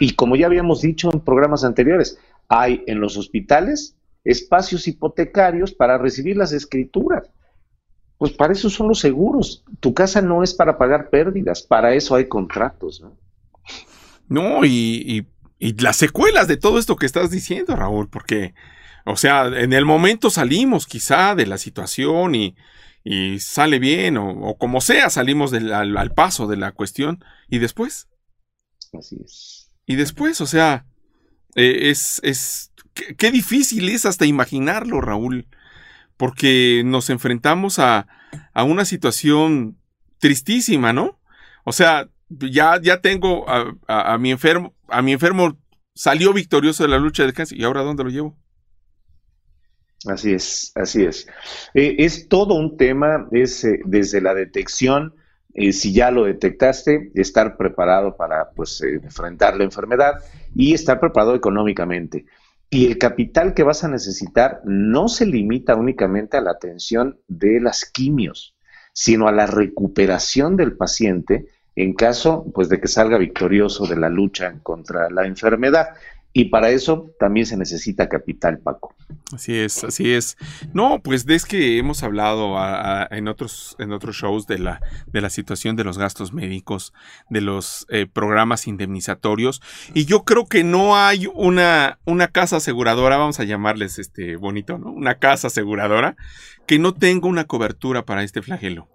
[0.00, 5.98] Y como ya habíamos dicho en programas anteriores, hay en los hospitales espacios hipotecarios para
[5.98, 7.30] recibir las escrituras.
[8.18, 9.62] Pues para eso son los seguros.
[9.78, 13.16] Tu casa no es para pagar pérdidas, para eso hay contratos, ¿no?
[14.28, 15.26] No, y,
[15.60, 18.54] las secuelas de todo esto que estás diciendo, Raúl, porque,
[19.06, 22.56] o sea, en el momento salimos quizá de la situación y,
[23.38, 28.08] sale bien, o, como sea, salimos al, paso de la cuestión, y después.
[28.92, 29.70] Así es.
[29.86, 30.86] Y después, o sea,
[31.54, 32.72] eh, es, es
[33.16, 35.46] qué, difícil es hasta imaginarlo, Raúl,
[36.16, 38.08] porque nos enfrentamos a,
[38.54, 39.78] a una situación
[40.18, 41.20] tristísima, ¿no?
[41.62, 45.56] O sea, ya, ya tengo a, a, mi enfermo, a mi enfermo
[45.94, 48.36] salió victorioso de la lucha de cáncer y ahora dónde lo llevo.
[50.06, 51.26] Así es, así es.
[51.74, 55.14] Eh, es todo un tema, es eh, desde la detección,
[55.54, 60.14] eh, si ya lo detectaste, estar preparado para pues, enfrentar la enfermedad
[60.54, 62.26] y estar preparado económicamente.
[62.68, 67.60] Y el capital que vas a necesitar no se limita únicamente a la atención de
[67.60, 68.54] las quimios,
[68.92, 74.08] sino a la recuperación del paciente en caso pues, de que salga victorioso de la
[74.08, 75.90] lucha contra la enfermedad.
[76.38, 78.94] Y para eso también se necesita capital, Paco.
[79.32, 80.36] Así es, así es.
[80.74, 82.56] No, pues es que hemos hablado
[83.10, 86.92] en, otros, en otros shows de la, de la situación de los gastos médicos,
[87.30, 89.62] de los eh, programas indemnizatorios.
[89.94, 94.76] Y yo creo que no hay una, una casa aseguradora, vamos a llamarles este bonito,
[94.76, 94.92] ¿no?
[94.92, 96.16] Una casa aseguradora
[96.66, 98.88] que no tenga una cobertura para este flagelo.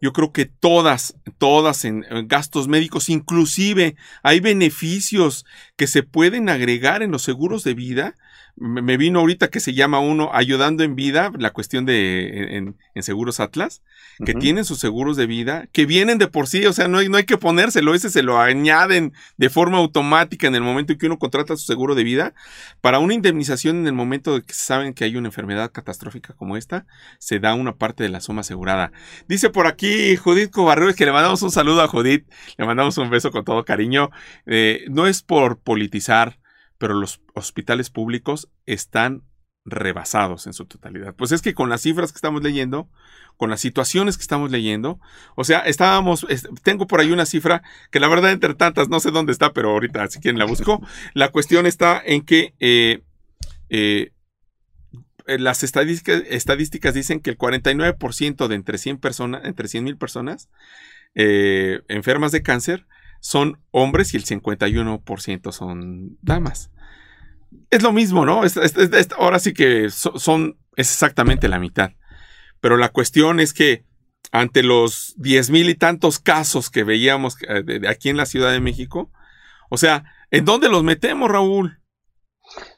[0.00, 5.44] Yo creo que todas, todas en, gastos médicos, inclusive hay beneficios
[5.76, 8.14] que se pueden agregar en los seguros de vida
[8.60, 13.40] me vino ahorita que se llama uno Ayudando en Vida, la cuestión de en, Seguros
[13.40, 13.82] Atlas,
[14.26, 17.08] que tienen sus seguros de vida, que vienen de por sí, o sea, no hay,
[17.08, 20.98] no hay que ponérselo, ese se lo añaden de forma automática en el momento en
[20.98, 22.34] que uno contrata su seguro de vida.
[22.82, 26.58] Para una indemnización en el momento de que saben que hay una enfermedad catastrófica como
[26.58, 26.86] esta,
[27.18, 28.92] se da una parte de la suma asegurada.
[29.26, 32.26] Dice por aquí Judith Cobarrues que le mandamos un saludo a Judith,
[32.58, 34.10] le mandamos un beso con todo cariño.
[34.44, 36.39] Eh, no es por politizar,
[36.80, 39.22] pero los hospitales públicos están
[39.66, 41.14] rebasados en su totalidad.
[41.14, 42.88] Pues es que con las cifras que estamos leyendo,
[43.36, 44.98] con las situaciones que estamos leyendo,
[45.36, 46.26] o sea, estábamos,
[46.62, 49.72] tengo por ahí una cifra que la verdad entre tantas no sé dónde está, pero
[49.72, 50.80] ahorita si quieren la busco.
[51.12, 53.02] La cuestión está en que eh,
[53.68, 54.12] eh,
[55.26, 60.48] las estadísticas, estadísticas, dicen que el 49% de entre 100 personas, entre 100 mil personas
[61.14, 62.86] eh, enfermas de cáncer
[63.20, 66.70] son hombres y el 51% son damas.
[67.70, 68.42] Es lo mismo, ¿no?
[69.18, 71.92] ahora sí que son, es exactamente la mitad.
[72.60, 73.84] Pero la cuestión es que
[74.32, 78.60] ante los diez mil y tantos casos que veíamos eh, aquí en la Ciudad de
[78.60, 79.10] México,
[79.70, 81.78] o sea, ¿en dónde los metemos, Raúl?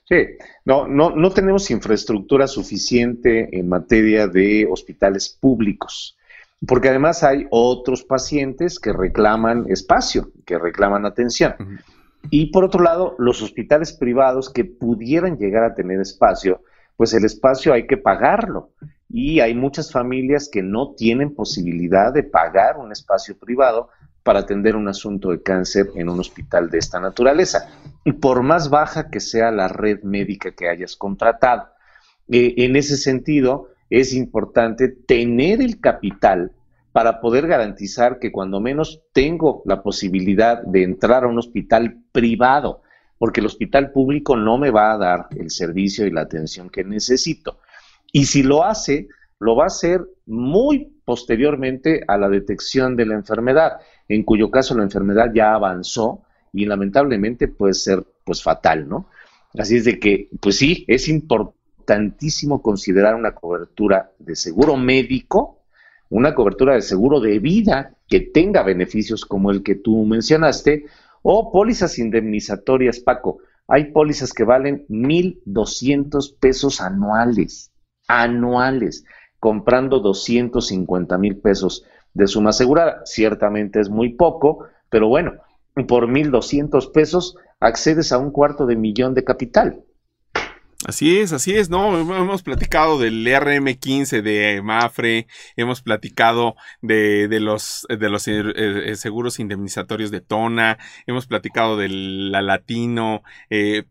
[0.08, 0.16] Sí,
[0.64, 6.18] no, no tenemos infraestructura suficiente en materia de hospitales públicos.
[6.66, 11.54] Porque además hay otros pacientes que reclaman espacio, que reclaman atención.
[12.30, 16.62] Y por otro lado, los hospitales privados que pudieran llegar a tener espacio,
[16.96, 18.70] pues el espacio hay que pagarlo.
[19.08, 23.88] Y hay muchas familias que no tienen posibilidad de pagar un espacio privado
[24.22, 27.68] para atender un asunto de cáncer en un hospital de esta naturaleza.
[28.04, 31.68] Y por más baja que sea la red médica que hayas contratado.
[32.30, 36.52] Eh, en ese sentido, es importante tener el capital
[36.92, 42.80] para poder garantizar que cuando menos tengo la posibilidad de entrar a un hospital privado,
[43.18, 46.84] porque el hospital público no me va a dar el servicio y la atención que
[46.84, 47.58] necesito.
[48.12, 53.14] Y si lo hace, lo va a hacer muy posteriormente a la detección de la
[53.14, 53.72] enfermedad,
[54.08, 59.06] en cuyo caso la enfermedad ya avanzó y lamentablemente puede ser pues fatal, ¿no?
[59.58, 61.08] Así es de que, pues sí, es
[61.82, 65.58] importantísimo considerar una cobertura de seguro médico
[66.12, 70.84] una cobertura de seguro de vida que tenga beneficios como el que tú mencionaste,
[71.22, 73.38] o pólizas indemnizatorias, Paco.
[73.66, 77.72] Hay pólizas que valen 1.200 pesos anuales,
[78.08, 79.06] anuales,
[79.40, 83.00] comprando 250 mil pesos de suma asegurada.
[83.06, 85.36] Ciertamente es muy poco, pero bueno,
[85.88, 89.82] por 1.200 pesos accedes a un cuarto de millón de capital.
[90.84, 91.96] Así es, así es, ¿no?
[91.96, 98.96] Hemos platicado del RM15 de Mafre, hemos platicado de, de los, de los eh, eh,
[98.96, 103.84] seguros indemnizatorios de Tona, hemos platicado de la Latino, eh,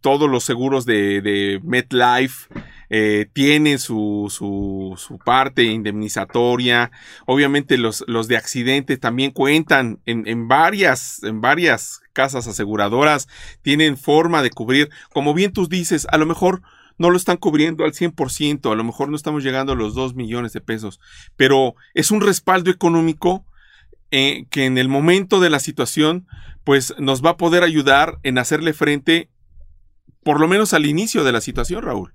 [0.00, 2.46] todos los seguros de, de MetLife,
[2.94, 6.90] eh, tienen su, su, parte indemnizatoria.
[7.24, 13.28] Obviamente los, los de accidente también cuentan en, en, varias, en varias casas aseguradoras,
[13.62, 14.90] tienen forma de cubrir.
[15.10, 16.60] Como bien tú dices, a lo mejor
[16.98, 20.14] no lo están cubriendo al 100%, a lo mejor no estamos llegando a los 2
[20.14, 21.00] millones de pesos,
[21.34, 23.46] pero es un respaldo económico
[24.10, 26.26] eh, que en el momento de la situación,
[26.62, 29.30] pues nos va a poder ayudar en hacerle frente,
[30.22, 32.12] por lo menos al inicio de la situación, Raúl.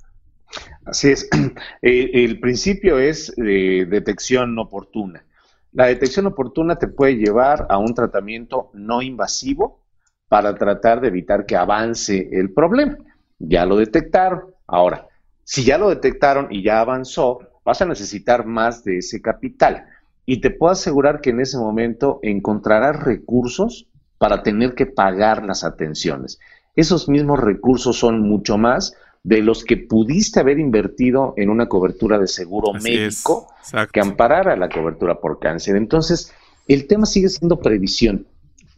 [0.85, 1.29] Así es.
[1.81, 5.23] Eh, el principio es de detección oportuna.
[5.73, 9.83] La detección oportuna te puede llevar a un tratamiento no invasivo
[10.27, 12.97] para tratar de evitar que avance el problema.
[13.37, 14.55] Ya lo detectaron.
[14.65, 15.07] Ahora,
[15.43, 19.85] si ya lo detectaron y ya avanzó, vas a necesitar más de ese capital.
[20.25, 25.63] Y te puedo asegurar que en ese momento encontrarás recursos para tener que pagar las
[25.63, 26.39] atenciones.
[26.75, 28.95] Esos mismos recursos son mucho más
[29.27, 33.49] de los que pudiste haber invertido en una cobertura de seguro médico
[33.91, 35.75] que amparara la cobertura por cáncer.
[35.75, 36.33] Entonces,
[36.65, 38.25] el tema sigue siendo previsión,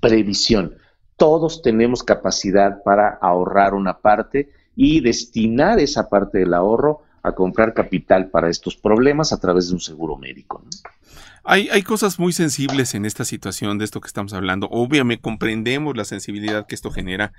[0.02, 0.74] previsión.
[1.18, 7.76] Todos tenemos capacidad para ahorrar una parte y destinar esa parte del ahorro a comprar
[7.76, 10.64] capital para estos problemas a través de un seguro médico.
[11.44, 14.68] Hay, hay, cosas muy sensibles en esta situación de esto que estamos hablando.
[14.72, 17.34] Obviamente comprendemos la sensibilidad que esto genera,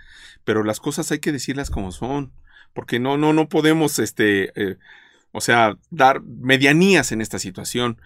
[0.44, 2.30] pero las cosas hay que decirlas como son
[2.72, 4.76] porque no, no, no podemos, este, eh,
[5.33, 8.00] o sea, dar medianías en esta situación.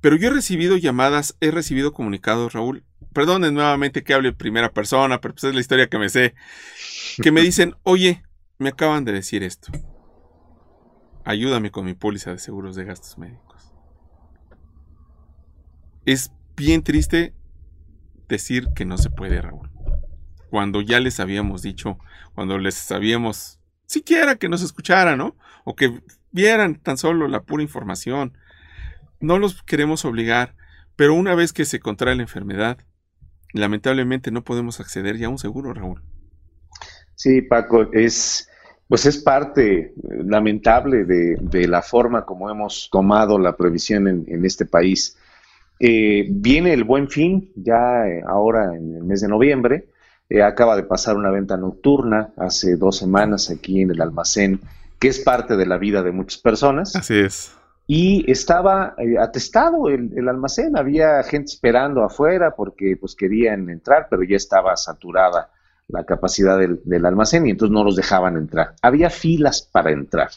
[0.00, 5.20] Pero yo he recibido llamadas, he recibido comunicados, Raúl, perdonen nuevamente que hable primera persona,
[5.20, 6.34] pero pues es la historia que me sé,
[7.22, 8.22] que me dicen, oye,
[8.58, 9.72] me acaban de decir esto.
[11.24, 13.72] Ayúdame con mi póliza de seguros de gastos médicos.
[16.04, 17.34] Es bien triste
[18.28, 19.70] decir que no se puede, Raúl.
[20.50, 21.98] Cuando ya les habíamos dicho,
[22.34, 23.55] cuando les habíamos
[23.86, 25.36] siquiera que nos escucharan, ¿no?
[25.64, 28.36] O que vieran tan solo la pura información.
[29.20, 30.54] No los queremos obligar,
[30.96, 32.78] pero una vez que se contrae la enfermedad,
[33.52, 36.02] lamentablemente no podemos acceder ya a un seguro, Raúl.
[37.14, 38.50] Sí, Paco, es
[38.88, 39.92] pues es parte eh,
[40.24, 45.16] lamentable de, la forma como hemos tomado la previsión en, este país.
[45.80, 49.88] Eh, viene el buen fin, ya eh, ahora en el mes de noviembre,
[50.28, 54.60] eh, acaba de pasar una venta nocturna hace dos semanas aquí en el almacén,
[54.98, 56.96] que es parte de la vida de muchas personas.
[56.96, 57.52] Así es.
[57.86, 64.24] Y estaba eh, atestado el, almacén, había gente esperando afuera porque pues querían entrar, pero
[64.24, 65.50] ya estaba saturada
[65.86, 68.74] la capacidad del, del almacén y entonces no los dejaban entrar.
[68.82, 70.30] Había filas para entrar.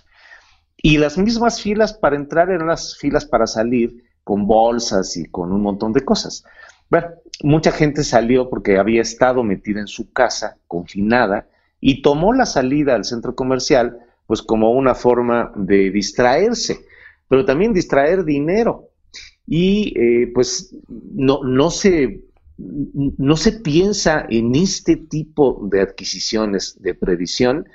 [0.78, 5.51] Y las mismas filas para entrar eran las filas para salir con bolsas y con
[5.51, 6.45] un montón de cosas.
[6.90, 7.08] Bueno,
[7.44, 11.48] mucha gente salió porque había estado metida en su casa, confinada,
[11.80, 16.86] y tomó la salida al centro comercial pues como una forma de distraerse,
[17.28, 18.90] pero también distraer dinero.
[19.48, 22.22] Y eh, pues no, no, se,
[22.58, 27.68] no se piensa en este tipo de adquisiciones de previsión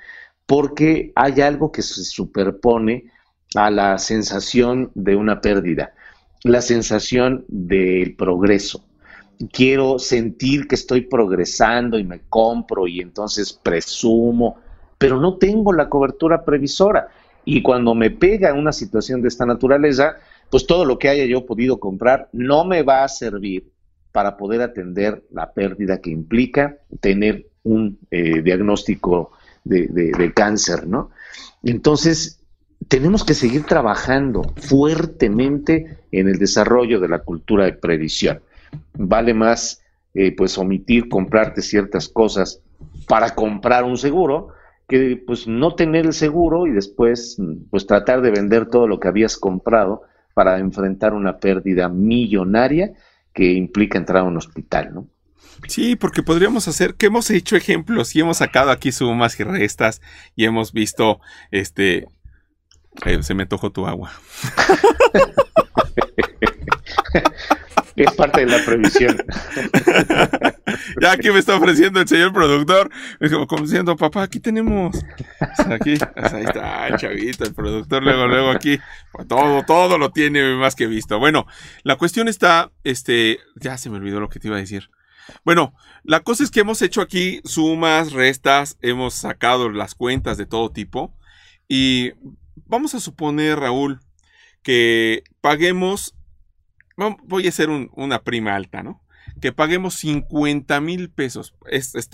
[0.47, 3.11] porque hay algo que se superpone
[3.57, 5.95] a la sensación de una pérdida.
[6.45, 8.85] la sensación del progreso.
[9.53, 14.57] Quiero sentir que estoy progresando y me compro y entonces presumo,
[14.99, 17.09] pero no tengo la cobertura previsora.
[17.45, 20.17] Y cuando me pega una situación de esta naturaleza,
[20.51, 23.71] pues todo lo que haya yo podido comprar no me va a servir
[24.13, 29.33] para poder atender la pérdida que implica tener un eh, diagnóstico
[29.65, 31.11] de, de, cáncer, ¿no?
[31.65, 32.39] Entonces,
[32.87, 38.41] tenemos que seguir trabajando fuertemente en el desarrollo de la cultura de previsión.
[38.95, 39.83] Vale más,
[40.15, 42.61] eh, pues, omitir comprarte ciertas cosas
[43.09, 44.49] para comprar un seguro
[44.89, 47.39] que, pues, no tener el seguro y después,
[47.71, 50.03] pues, tratar de vender todo lo que habías comprado
[50.35, 52.93] para enfrentar una pérdida millonaria
[53.33, 55.09] que implica entrar a un hospital, ¿no?
[55.69, 60.03] Sí, porque podríamos hacer, que hemos hecho ejemplos y hemos sacado aquí sumas y restas
[60.37, 61.21] y hemos visto,
[61.51, 62.07] este,
[63.07, 64.13] eh, se me antojó tu agua.
[68.03, 69.17] es parte de la previsión.
[71.01, 72.91] ya aquí me está ofreciendo el señor productor,
[73.49, 74.97] como diciendo, papá, aquí tenemos.
[75.71, 78.79] Aquí, ahí está, chavito, el productor, luego, luego aquí,
[79.29, 81.19] todo, todo lo tiene más que visto.
[81.19, 81.47] Bueno,
[81.83, 84.91] la cuestión está, este, ya se me olvidó lo que te iba a decir.
[85.45, 90.47] Bueno, la cosa es que hemos hecho aquí sumas, restas, hemos sacado las cuentas de
[90.47, 91.17] todo tipo
[91.69, 92.13] y
[92.67, 94.01] vamos a suponer, Raúl,
[94.63, 96.14] que paguemos
[96.97, 99.03] voy a hacer una prima alta, ¿no?
[99.41, 101.55] Que paguemos 50 mil pesos.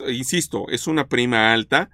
[0.08, 1.90] insisto, es una prima alta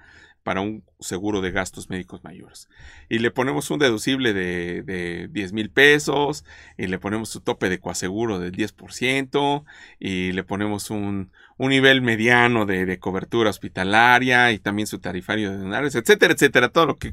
[0.46, 2.68] para un seguro de gastos médicos mayores.
[3.08, 6.44] Y le ponemos un deducible de, de 10 mil pesos,
[6.78, 9.64] y le ponemos su tope de coaseguro del 10%,
[9.98, 15.50] y le ponemos un, un nivel mediano de, de, cobertura hospitalaria, y también su tarifario
[15.50, 17.12] de donarios, etcétera, etcétera, todo lo que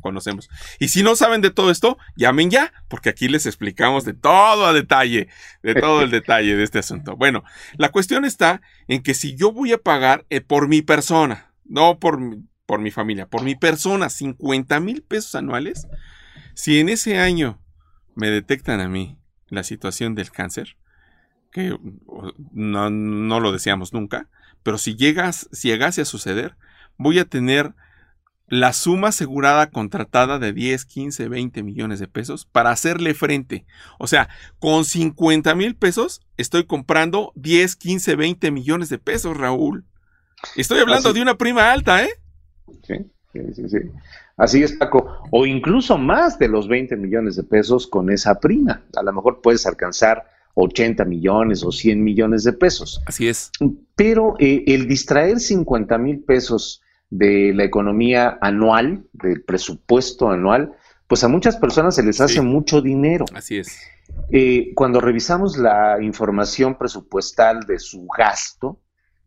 [0.00, 0.50] conocemos.
[0.80, 4.66] Y si no saben de todo esto, llamen ya, porque aquí les explicamos de todo
[4.66, 5.28] a detalle,
[5.62, 7.14] de todo el detalle de este asunto.
[7.14, 7.44] Bueno,
[7.76, 11.98] la cuestión está en que si yo voy a pagar eh, por mi persona, no
[11.98, 12.20] por,
[12.66, 15.86] por mi familia, por mi persona, 50 mil pesos anuales,
[16.54, 17.60] si en ese año
[18.14, 20.76] me detectan a mí la situación del cáncer,
[21.52, 21.76] que
[22.52, 24.28] no, no lo deseamos nunca,
[24.62, 26.56] pero si, llegas, si llegase a suceder,
[26.96, 27.74] voy a tener
[28.48, 33.66] la suma asegurada contratada de 10, 15, 20 millones de pesos para hacerle frente.
[33.98, 39.84] O sea, con 50 mil pesos estoy comprando 10, 15, 20 millones de pesos, Raúl.
[40.56, 42.10] Estoy hablando de una prima alta, ¿eh?
[42.86, 42.94] Sí,
[43.32, 43.78] sí, sí,
[44.36, 45.22] Así es, Paco.
[45.30, 48.82] O incluso más de los 20 millones de pesos con esa prima.
[48.96, 50.24] A lo mejor puedes alcanzar
[50.54, 53.00] 80 millones o 100 millones de pesos.
[53.06, 53.50] Así es.
[53.96, 60.72] Pero eh, el distraer 50 mil pesos de la economía anual, del presupuesto anual,
[61.06, 63.24] pues a muchas personas se les hace mucho dinero.
[63.34, 63.78] Así es.
[64.30, 68.78] Eh, cuando revisamos la información presupuestal de su gasto,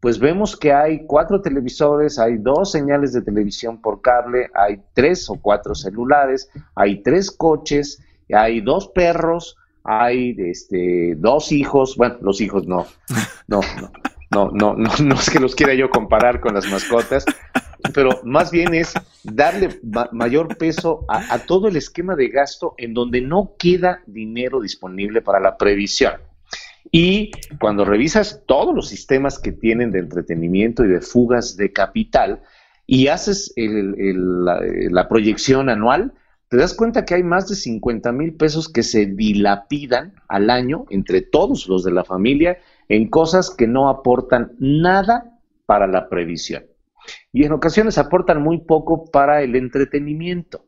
[0.01, 5.29] pues vemos que hay cuatro televisores, hay dos señales de televisión por cable, hay tres
[5.29, 12.41] o cuatro celulares, hay tres coches, hay dos perros, hay este, dos hijos, bueno, los
[12.41, 12.87] hijos no,
[13.47, 13.61] no,
[14.31, 17.23] no, no, no, no, es que los quiera yo comparar con las mascotas,
[17.93, 18.93] pero más bien es
[19.23, 19.79] darle
[20.11, 25.39] mayor peso a todo el esquema de gasto en donde no queda dinero disponible para
[25.39, 26.13] la previsión.
[26.91, 32.41] Y cuando revisas todos los sistemas que tienen de entretenimiento y de fugas de capital
[32.85, 36.13] y haces la, proyección anual,
[36.49, 40.85] te das cuenta que hay más de 50 mil pesos que se dilapidan al año
[40.89, 42.57] entre todos los de la familia
[42.89, 46.65] en cosas que no aportan nada para la previsión.
[47.31, 50.65] Y en ocasiones aportan muy poco para el entretenimiento.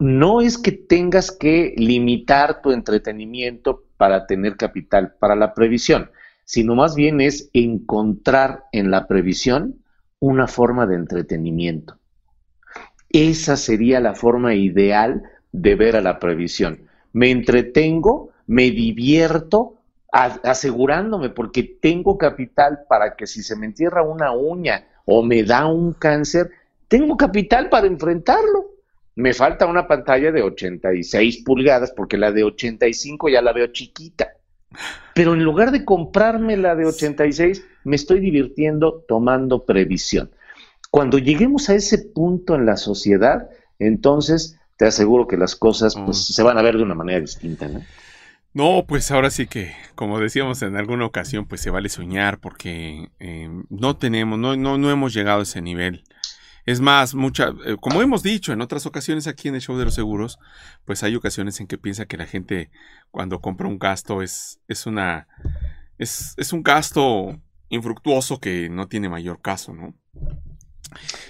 [0.00, 6.10] No es que tengas que limitar tu entretenimiento para tener capital para la previsión,
[6.44, 9.76] sino más bien es encontrar en la previsión
[10.20, 11.96] una forma de entretenimiento.
[13.08, 16.80] Esa sería la forma ideal de ver a la previsión.
[17.14, 19.78] Me entretengo, me divierto,
[20.12, 25.64] asegurándome porque tengo capital para que si se me entierra una uña o me da
[25.64, 26.50] un cáncer,
[26.88, 28.73] tengo capital para enfrentarlo
[29.16, 34.28] me falta una pantalla de 86 pulgadas porque la de 85 ya la veo chiquita.
[35.14, 40.30] Pero en lugar de comprarme la de 86, me estoy divirtiendo tomando previsión.
[40.90, 43.48] Cuando lleguemos a ese punto en la sociedad,
[43.78, 46.32] entonces te aseguro que las cosas pues, mm.
[46.32, 47.68] se van a ver de una manera distinta.
[47.68, 47.82] ¿no?
[48.52, 53.10] No, pues ahora sí que, como decíamos en alguna ocasión, pues se vale soñar porque
[53.20, 56.04] eh, no tenemos, no, no, no hemos llegado a ese nivel
[56.66, 59.84] Es más, mucha, eh, como hemos dicho en otras ocasiones aquí en el show de
[59.84, 60.38] los seguros,
[60.84, 62.70] pues hay ocasiones en que piensa que la gente
[63.10, 65.28] cuando compra un gasto es, es una,
[65.98, 67.38] es, es un gasto
[67.68, 69.94] infructuoso que no tiene mayor caso, ¿no?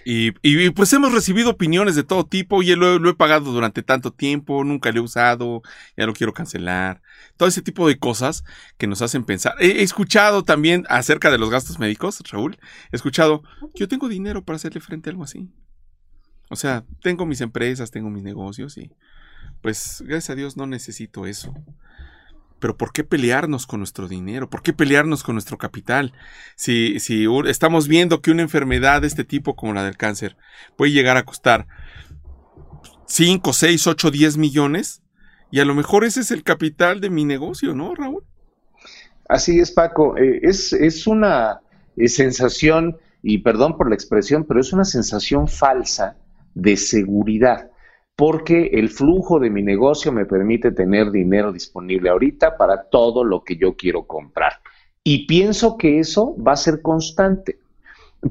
[0.05, 0.33] Y,
[0.71, 4.65] pues hemos recibido opiniones de todo tipo, y lo, lo, he pagado durante tanto tiempo,
[4.65, 5.63] nunca lo he usado,
[5.97, 7.03] ya lo quiero cancelar.
[7.37, 8.45] Todo ese tipo de cosas
[8.77, 9.55] que nos hacen pensar.
[9.59, 12.59] He, escuchado también acerca de los gastos médicos, Raúl,
[12.93, 13.43] he escuchado,
[13.75, 15.49] yo tengo dinero para hacerle frente a algo así.
[16.51, 18.93] O sea, tengo mis empresas, tengo mis negocios y
[19.63, 21.55] pues gracias a Dios no necesito eso.
[22.65, 24.49] Pero ¿por qué pelearnos con nuestro dinero?
[24.49, 26.15] ¿Por qué pelearnos con nuestro capital?
[26.57, 30.39] Si, si estamos viendo que una enfermedad de este tipo como la del cáncer
[30.75, 31.67] puede llegar a costar
[33.05, 35.03] 5, 6, 8, 10 millones,
[35.51, 38.25] y a lo mejor ese es el capital de mi negocio, ¿no, Raúl?
[39.29, 40.17] Así es, Paco.
[40.17, 41.61] Eh, es, una
[41.99, 46.17] eh, sensación, y perdón por la expresión, pero es una sensación falsa
[46.55, 47.69] de seguridad
[48.17, 53.43] porque el flujo de mi negocio me permite tener dinero disponible ahorita para todo lo
[53.43, 54.53] que yo quiero comprar.
[55.03, 57.59] Y pienso que eso va a ser constante.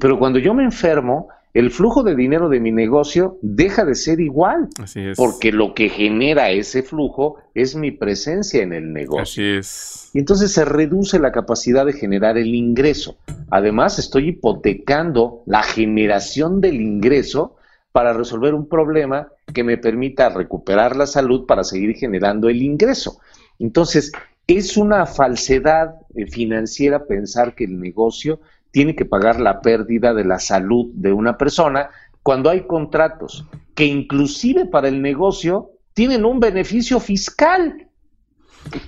[0.00, 4.18] Pero cuando yo me enfermo, el flujo de dinero de mi negocio deja de ser
[4.18, 4.68] igual.
[4.82, 5.16] Así es.
[5.16, 9.22] Porque lo que genera ese flujo es mi presencia en el negocio.
[9.22, 10.10] Así es.
[10.14, 13.18] Y entonces se reduce la capacidad de generar el ingreso.
[13.50, 17.53] Además, estoy hipotecando la generación del ingreso
[17.94, 23.20] para resolver un problema que me permita recuperar la salud para seguir generando el ingreso.
[23.60, 24.10] Entonces,
[24.48, 28.40] es una falsedad eh, financiera pensar que el negocio
[28.72, 31.88] tiene que pagar la pérdida de la salud de una persona
[32.24, 33.44] cuando hay contratos
[33.76, 37.86] que inclusive para el negocio tienen un beneficio fiscal.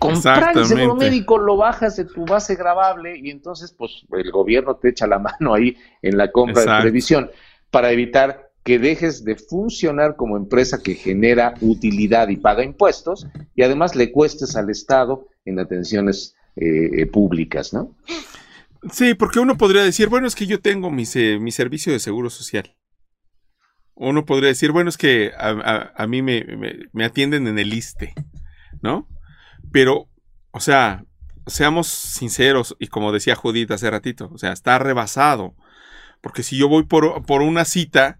[0.01, 4.75] Comprar el seguro médico lo bajas de tu base grabable y entonces pues el gobierno
[4.75, 7.31] te echa la mano ahí en la compra de televisión
[7.71, 13.63] para evitar que dejes de funcionar como empresa que genera utilidad y paga impuestos y
[13.63, 17.95] además le cuestes al Estado en atenciones eh, eh, públicas, ¿no?
[18.91, 22.75] Sí, porque uno podría decir, bueno, es que yo tengo mi, servicio de seguro social.
[23.95, 26.45] Uno podría decir, bueno, es que a, mí me,
[26.93, 28.15] me, atienden en el ISTE,
[28.83, 29.09] ¿no?
[29.71, 30.09] Pero,
[30.51, 31.05] o sea,
[31.47, 35.55] seamos sinceros, y como decía Judith hace ratito, o sea, está rebasado.
[36.21, 38.19] Porque si yo voy por, por una cita,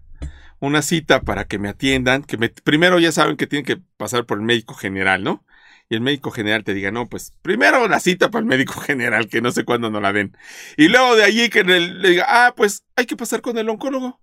[0.59, 4.25] una cita para que me atiendan, que me, primero ya saben que tienen que pasar
[4.25, 5.45] por el médico general, ¿no?
[5.89, 9.29] Y el médico general te diga, no, pues primero la cita para el médico general,
[9.29, 10.35] que no sé cuándo no la den.
[10.75, 14.19] Y luego de allí que le diga, ah, pues hay que pasar con el oncólogo.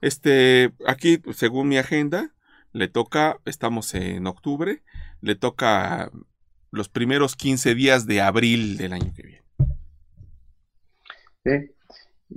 [0.00, 2.34] Este, aquí, según mi agenda,
[2.72, 4.82] le toca, estamos en octubre,
[5.22, 6.10] le toca
[6.70, 9.44] los primeros 15 días de abril del año que viene.
[11.44, 11.75] ¿Sí?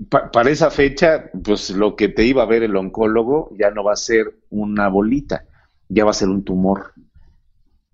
[0.09, 3.93] Para esa fecha, pues lo que te iba a ver el oncólogo ya no va
[3.93, 5.45] a ser una bolita,
[5.87, 6.93] ya va a ser un tumor.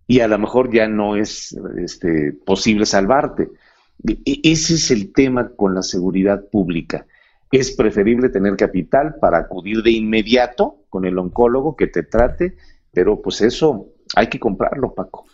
[0.07, 3.49] Y a lo mejor ya no es este, posible salvarte.
[4.25, 7.07] Ese es el tema con la seguridad pública.
[7.51, 12.57] Es preferible tener capital para acudir de inmediato con el oncólogo que te trate,
[12.91, 15.25] pero pues eso hay que comprarlo, Paco.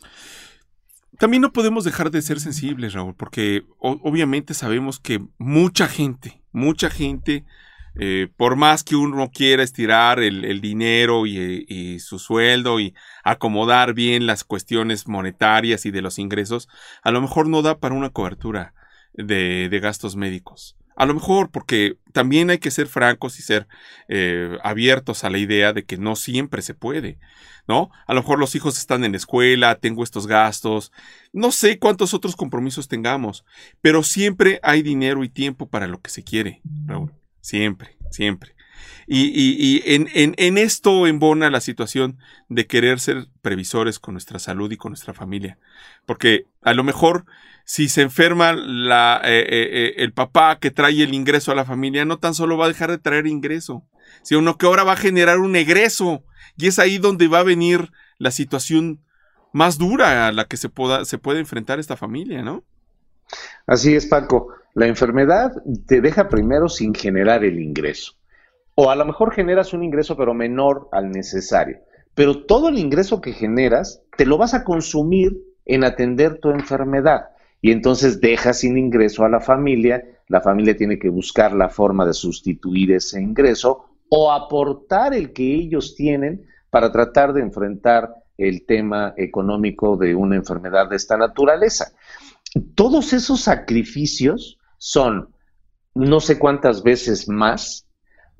[1.17, 6.89] También no podemos dejar de ser sensibles, Raúl, porque obviamente sabemos que mucha gente, mucha
[6.89, 7.45] gente,
[7.99, 12.93] eh, por más que uno quiera estirar el, dinero y, su sueldo y
[13.23, 16.69] acomodar bien las cuestiones monetarias y de los ingresos,
[17.03, 18.73] a lo mejor no da para una cobertura
[19.13, 20.77] de, gastos médicos.
[20.95, 23.67] A lo mejor porque también hay que ser francos y ser
[24.07, 27.17] eh, abiertos a la idea de que no siempre se puede.
[27.67, 27.91] ¿no?
[28.07, 30.91] A lo mejor los hijos están en la escuela, tengo estos gastos,
[31.31, 33.45] no sé cuántos otros compromisos tengamos,
[33.81, 37.13] pero siempre hay dinero y tiempo para lo que se quiere, Raúl.
[37.39, 38.55] Siempre, siempre.
[39.07, 42.17] Y, en, esto embona la situación
[42.49, 45.57] de querer ser previsores con nuestra salud y con nuestra familia.
[46.05, 47.25] Porque a lo mejor
[47.65, 52.05] si se enferma eh, eh, eh, el papá que trae el ingreso a la familia,
[52.05, 53.83] no tan solo va a dejar de traer ingreso,
[54.23, 56.23] sino que ahora va a generar un egreso
[56.57, 59.01] y es ahí donde va a venir la situación
[59.53, 62.63] más dura a la que se, pueda, se puede enfrentar esta familia, ¿no?
[63.67, 64.49] Así es, Paco.
[64.73, 65.51] La enfermedad
[65.85, 68.13] te deja primero sin generar el ingreso.
[68.75, 71.79] O a lo mejor generas un ingreso pero menor al necesario.
[72.15, 77.29] Pero todo el ingreso que generas te lo vas a consumir en atender tu enfermedad.
[77.61, 80.03] Y entonces dejas sin ingreso a la familia.
[80.27, 85.53] La familia tiene que buscar la forma de sustituir ese ingreso o aportar el que
[85.55, 91.93] ellos tienen para tratar de enfrentar el tema económico de una enfermedad de esta naturaleza.
[92.75, 95.29] Todos esos sacrificios son
[95.93, 97.85] no sé cuántas veces más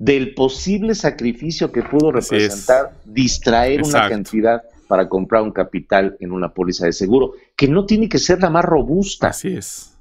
[0.02, 6.52] del posible sacrificio que pudo representar distraer una cantidad para comprar un capital en una
[6.52, 9.28] póliza de seguro, que no tiene que ser la más robusta.
[9.28, 9.96] Así es.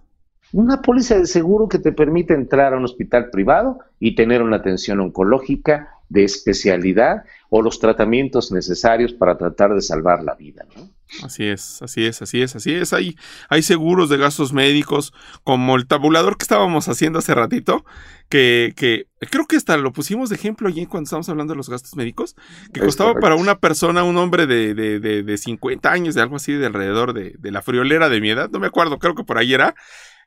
[0.53, 4.57] Una póliza de seguro que te permite entrar a un hospital privado y tener una
[4.57, 10.65] atención oncológica de especialidad o los tratamientos necesarios para tratar de salvar la vida.
[10.75, 10.89] ¿no?
[11.24, 12.93] Así es, así es, así es, así es.
[12.93, 13.18] Hay,
[13.49, 17.86] hay seguros de gastos médicos, como el tabulador que estábamos haciendo hace ratito,
[18.30, 21.70] que, que creo que hasta lo pusimos de ejemplo allí cuando estábamos hablando de los
[21.70, 22.36] gastos médicos,
[22.74, 26.38] que costaba para una persona, un hombre de, de, de, de, 50 años, de algo
[26.38, 29.26] así, de alrededor de, de la friolera de mi edad, no me acuerdo, creo que
[29.26, 29.76] por ahí era,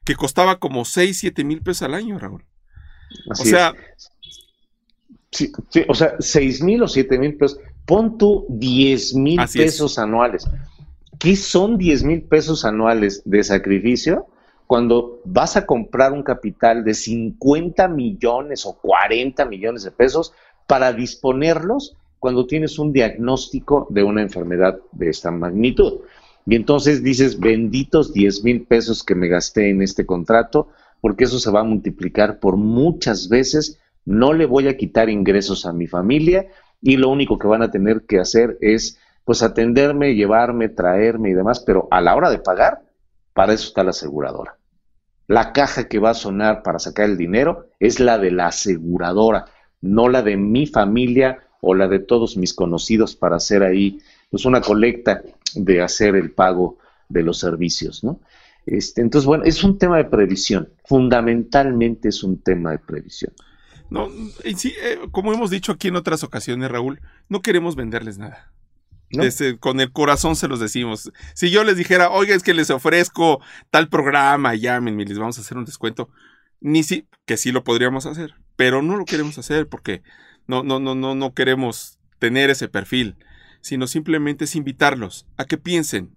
[0.04, 2.44] que costaba como 6, 7 mil pesos al año, Raúl.
[3.30, 3.72] o sea,
[5.34, 5.52] Sí,
[5.88, 7.58] o sea, 6 mil o 7 mil pesos.
[7.86, 10.46] Pon tú 10 mil pesos anuales.
[11.18, 14.26] ¿Qué son 10 mil pesos anuales de sacrificio
[14.66, 20.32] cuando vas a comprar un capital de 50 millones o 40 millones de pesos
[20.66, 26.00] para disponerlos cuando tienes un diagnóstico de una enfermedad de esta magnitud?
[26.46, 30.68] Y entonces dices, benditos 10 mil pesos que me gasté en este contrato,
[31.00, 35.66] porque eso se va a multiplicar por muchas veces no le voy a quitar ingresos
[35.66, 36.46] a mi familia
[36.82, 41.34] y lo único que van a tener que hacer es pues atenderme, llevarme, traerme y
[41.34, 42.82] demás, pero a la hora de pagar,
[43.32, 44.58] para eso está la aseguradora.
[45.26, 49.46] La caja que va a sonar para sacar el dinero es la de la aseguradora,
[49.80, 54.00] no la de mi familia o la de todos mis conocidos para hacer ahí
[54.30, 55.22] pues una colecta
[55.54, 58.20] de hacer el pago de los servicios, ¿no?
[58.66, 63.32] Este, entonces, bueno, es un tema de previsión, fundamentalmente es un tema de previsión.
[63.90, 64.08] No,
[64.56, 68.52] sí, eh, como hemos dicho aquí en otras ocasiones, Raúl, no queremos venderles nada.
[69.60, 71.12] Con el corazón se los decimos.
[71.34, 73.40] Si yo les dijera, oiga, es que les ofrezco
[73.70, 76.08] tal programa, llámenme, les vamos a hacer un descuento,
[76.60, 80.02] ni si, que sí lo podríamos hacer, pero no lo queremos hacer porque
[80.46, 83.16] no, no, no, no, no queremos tener ese perfil,
[83.60, 86.14] sino simplemente es invitarlos a que piensen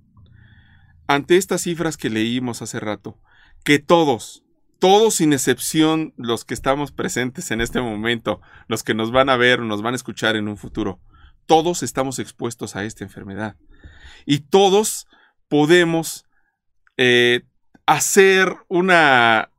[1.07, 3.17] ante estas cifras que leímos hace rato,
[3.63, 4.43] que todos,
[4.79, 9.37] todos sin excepción los que estamos presentes en este momento, los que nos van a
[9.37, 10.99] ver nos van a escuchar en un futuro,
[11.47, 13.55] todos estamos expuestos a esta enfermedad.
[14.25, 15.07] Y todos
[15.47, 16.25] podemos
[16.97, 17.41] eh,
[17.85, 19.49] hacer una,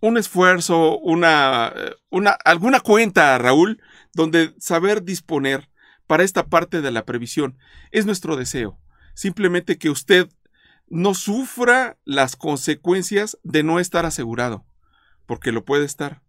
[0.00, 1.72] un esfuerzo, una,
[2.10, 3.82] una, alguna cuenta, Raúl,
[4.14, 5.68] donde saber disponer
[6.06, 7.58] para esta parte de la previsión
[7.90, 8.78] es nuestro deseo.
[9.14, 10.28] Simplemente que usted
[10.88, 14.64] no sufra las consecuencias de no estar asegurado,
[15.26, 16.22] porque lo puede estar.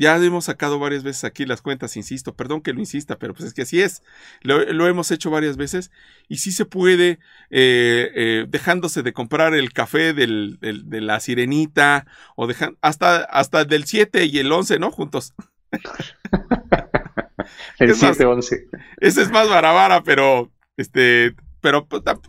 [0.00, 3.48] Ya hemos sacado varias veces aquí las cuentas, insisto, perdón que lo insista, pero pues
[3.48, 4.02] es que así es.
[4.40, 5.90] Lo, hemos hecho varias veces
[6.26, 7.18] y sí se puede,
[7.50, 13.66] eh, eh, dejándose de comprar el café del, de la sirenita o dejan, hasta, hasta
[13.66, 14.90] del 7 y el 11, ¿no?
[14.90, 15.34] Juntos.
[17.78, 18.68] el 7-11.
[19.00, 21.86] Ese es más barabara, pero, este, pero,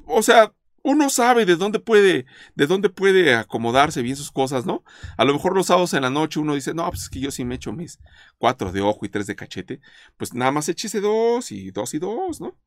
[0.07, 0.51] o sea,
[0.84, 2.26] uno sabe de dónde puede,
[2.56, 4.84] de dónde puede acomodarse bien sus cosas, ¿no?
[5.18, 7.32] A lo mejor los sábados en la noche uno dice, no, pues es que yo
[7.32, 8.00] sí me echo mis
[8.38, 9.80] cuatro de ojo y tres de cachete,
[10.18, 12.58] pues nada más échese dos y dos y dos, ¿no?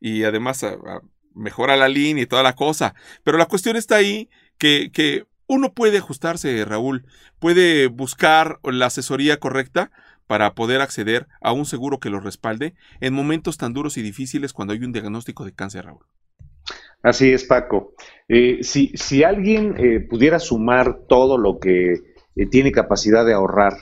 [0.00, 0.64] Y además
[1.34, 2.94] mejora la línea y toda la cosa.
[3.22, 7.06] Pero la cuestión está ahí que, que uno puede ajustarse, Raúl,
[7.38, 9.90] puede buscar la asesoría correcta
[10.26, 14.52] para poder acceder a un seguro que lo respalde en momentos tan duros y difíciles
[14.52, 16.06] cuando hay un diagnóstico de cáncer, Raúl.
[17.02, 17.94] Así es, Paco.
[18.28, 23.74] Eh, si, si, alguien eh, pudiera sumar todo lo que eh, tiene capacidad de ahorrar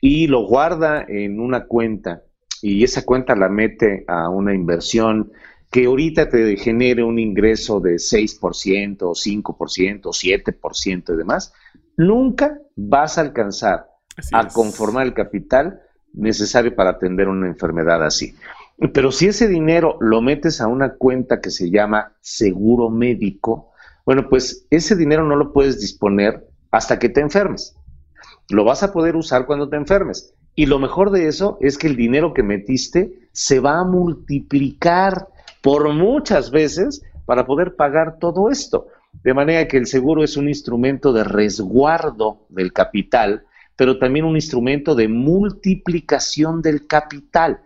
[0.00, 2.22] y lo guarda en una cuenta
[2.60, 5.32] y esa cuenta la mete a una inversión
[5.70, 11.52] que ahorita te genere un ingreso de 6%, 5%, 7% y demás,
[11.96, 13.86] nunca vas a alcanzar
[14.32, 15.80] a conformar el capital
[16.12, 18.34] necesario para atender una enfermedad así.
[18.92, 23.70] Pero si ese dinero lo metes a una cuenta que se llama seguro médico,
[24.04, 27.76] bueno, pues ese dinero no lo puedes disponer hasta que te enfermes.
[28.50, 30.34] Lo vas a poder usar cuando te enfermes.
[30.54, 35.28] Y lo mejor de eso es que el dinero que metiste se va a multiplicar
[35.62, 38.88] por muchas veces para poder pagar todo esto.
[39.22, 43.44] De manera que el seguro es un instrumento de resguardo del capital,
[43.76, 47.60] pero también un instrumento de multiplicación del capital.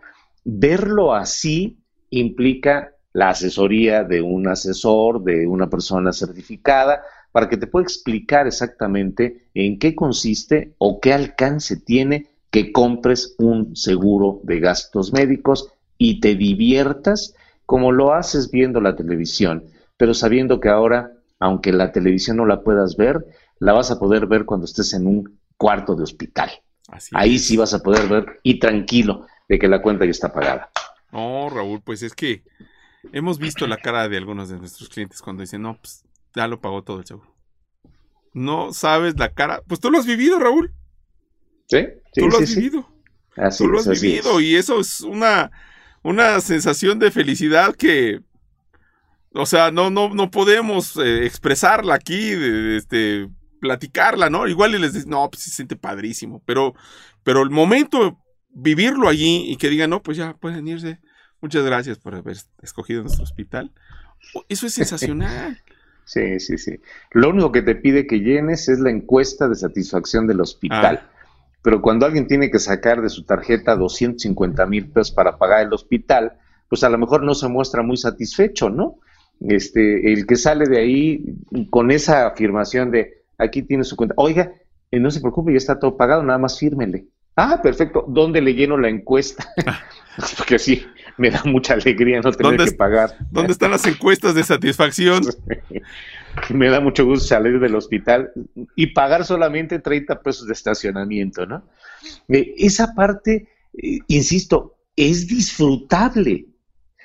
[0.49, 1.77] Verlo así
[2.11, 8.47] implica la asesoría de un asesor, de una persona certificada, para que te pueda explicar
[8.47, 15.69] exactamente en qué consiste o qué alcance tiene que compres un seguro de gastos médicos
[15.99, 17.35] y te diviertas
[17.65, 19.65] como lo haces viendo la televisión,
[19.97, 23.27] pero sabiendo que ahora, aunque la televisión no la puedas ver,
[23.59, 26.51] la vas a poder ver cuando estés en un cuarto de hospital.
[27.15, 30.71] Ahí sí vas a poder ver y tranquilo de que la cuenta ya está pagada.
[31.13, 32.43] No, Raúl, pues es que
[33.13, 36.61] hemos visto la cara de algunos de nuestros clientes cuando dicen, no, pues ya lo
[36.61, 37.35] pagó todo el seguro.
[38.35, 39.63] No sabes la cara.
[39.67, 40.73] Pues tú lo has vivido, Raúl.
[41.69, 41.79] Sí,
[42.13, 42.57] sí Tú lo sí, has sí.
[42.57, 42.89] vivido.
[43.37, 44.45] Así tú lo es, has vivido es.
[44.45, 45.51] y eso es una,
[46.03, 48.21] una sensación de felicidad que,
[49.33, 53.29] o sea, no, no, no podemos eh, expresarla aquí, de, de, este,
[53.61, 54.47] platicarla, ¿no?
[54.47, 56.75] Igual y les dices, no, pues se siente padrísimo, pero,
[57.23, 58.19] pero el momento,
[58.57, 60.99] vivirlo allí y que digan, no, pues ya pueden irse,
[61.41, 63.73] muchas gracias por haber escogido nuestro hospital,
[64.49, 65.63] eso es sensacional.
[66.09, 66.79] Sí, sí, sí.
[67.11, 71.01] Lo único que te pide que llenes es la encuesta de satisfacción del hospital.
[71.03, 71.11] Ah.
[71.63, 75.73] Pero cuando alguien tiene que sacar de su tarjeta 250 mil pesos para pagar el
[75.73, 76.35] hospital,
[76.69, 79.01] pues a lo mejor no se muestra muy satisfecho, ¿no?
[79.41, 81.25] Este, el que sale de ahí
[81.71, 84.53] con esa afirmación de aquí tiene su cuenta, oiga,
[84.93, 87.07] eh, no se preocupe, ya está todo pagado, nada más fírmele.
[87.37, 88.05] Ah, perfecto.
[88.09, 89.47] ¿Dónde le lleno la encuesta?
[90.39, 90.87] Porque sí,
[91.19, 93.11] me da mucha alegría no tener ¿Dónde que pagar.
[93.31, 95.23] ¿Dónde están las encuestas de satisfacción?
[96.51, 98.31] Me da mucho gusto salir del hospital
[98.75, 101.63] y pagar solamente 30 pesos de estacionamiento, ¿no?
[102.29, 106.47] Eh, esa parte, eh, insisto, es disfrutable.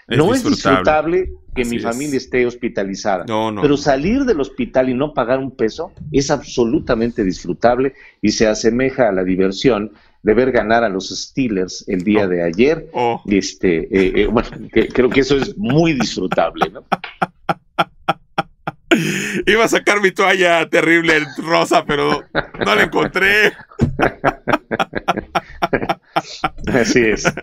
[0.07, 1.31] Es no es disfrutable.
[1.55, 1.83] que Así mi es.
[1.83, 3.23] familia esté hospitalizada.
[3.25, 3.61] No, no.
[3.61, 9.07] Pero salir del hospital y no pagar un peso es absolutamente disfrutable y se asemeja
[9.07, 9.93] a la diversión
[10.23, 12.27] de ver ganar a los Steelers el día Oh.
[12.27, 12.87] de ayer.
[12.93, 13.21] Oh.
[13.27, 16.85] Este, eh, eh, bueno, que- creo que eso es muy disfrutable, ¿no?
[19.47, 22.23] Iba a sacar mi toalla terrible rosa, pero
[22.65, 23.53] no la encontré.
[26.67, 27.23] Así es.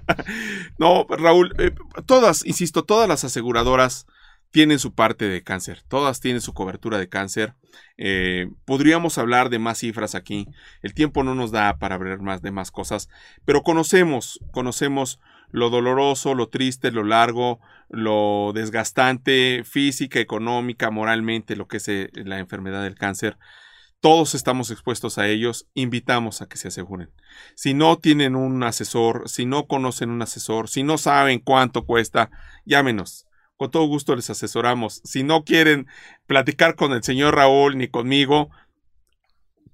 [0.78, 1.72] No, Raúl, eh,
[2.06, 4.06] todas, insisto, todas las aseguradoras
[4.50, 7.54] tienen su parte de cáncer, todas tienen su cobertura de cáncer.
[7.96, 10.46] Eh, podríamos hablar de más cifras aquí,
[10.82, 13.08] el tiempo no nos da para hablar más de más cosas,
[13.44, 15.20] pero conocemos, conocemos
[15.50, 22.10] lo doloroso, lo triste, lo largo, lo desgastante, física, económica, moralmente, lo que es eh,
[22.14, 23.38] la enfermedad del cáncer.
[24.00, 27.10] Todos estamos expuestos a ellos, invitamos a que se aseguren.
[27.56, 32.30] Si no tienen un asesor, si no conocen un asesor, si no saben cuánto cuesta,
[32.64, 33.27] llámenos.
[33.58, 35.02] Con todo gusto les asesoramos.
[35.04, 35.86] Si no quieren
[36.26, 38.50] platicar con el señor Raúl ni conmigo,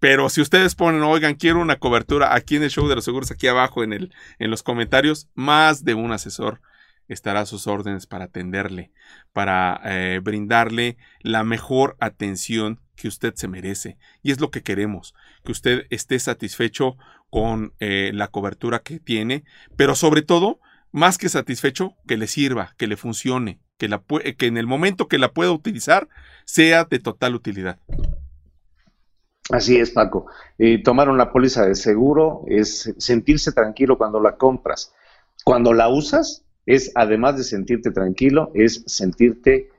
[0.00, 3.30] pero si ustedes ponen, oigan, quiero una cobertura aquí en el show de los seguros,
[3.30, 6.60] aquí abajo en, el, en los comentarios, más de un asesor
[7.08, 8.90] estará a sus órdenes para atenderle,
[9.32, 13.98] para eh, brindarle la mejor atención que usted se merece.
[14.22, 15.14] Y es lo que queremos,
[15.44, 16.96] que usted esté satisfecho
[17.30, 19.44] con eh, la cobertura que tiene,
[19.76, 20.60] pero sobre todo,
[20.92, 24.02] más que satisfecho, que le sirva, que le funcione, que, la
[24.38, 26.08] que en el momento que la pueda utilizar
[26.44, 27.78] sea de total utilidad.
[29.50, 30.26] Así es, Paco.
[30.58, 34.94] Eh, tomar una póliza de seguro es sentirse tranquilo cuando la compras.
[35.44, 39.70] Cuando la usas, es además de sentirte tranquilo, es sentirte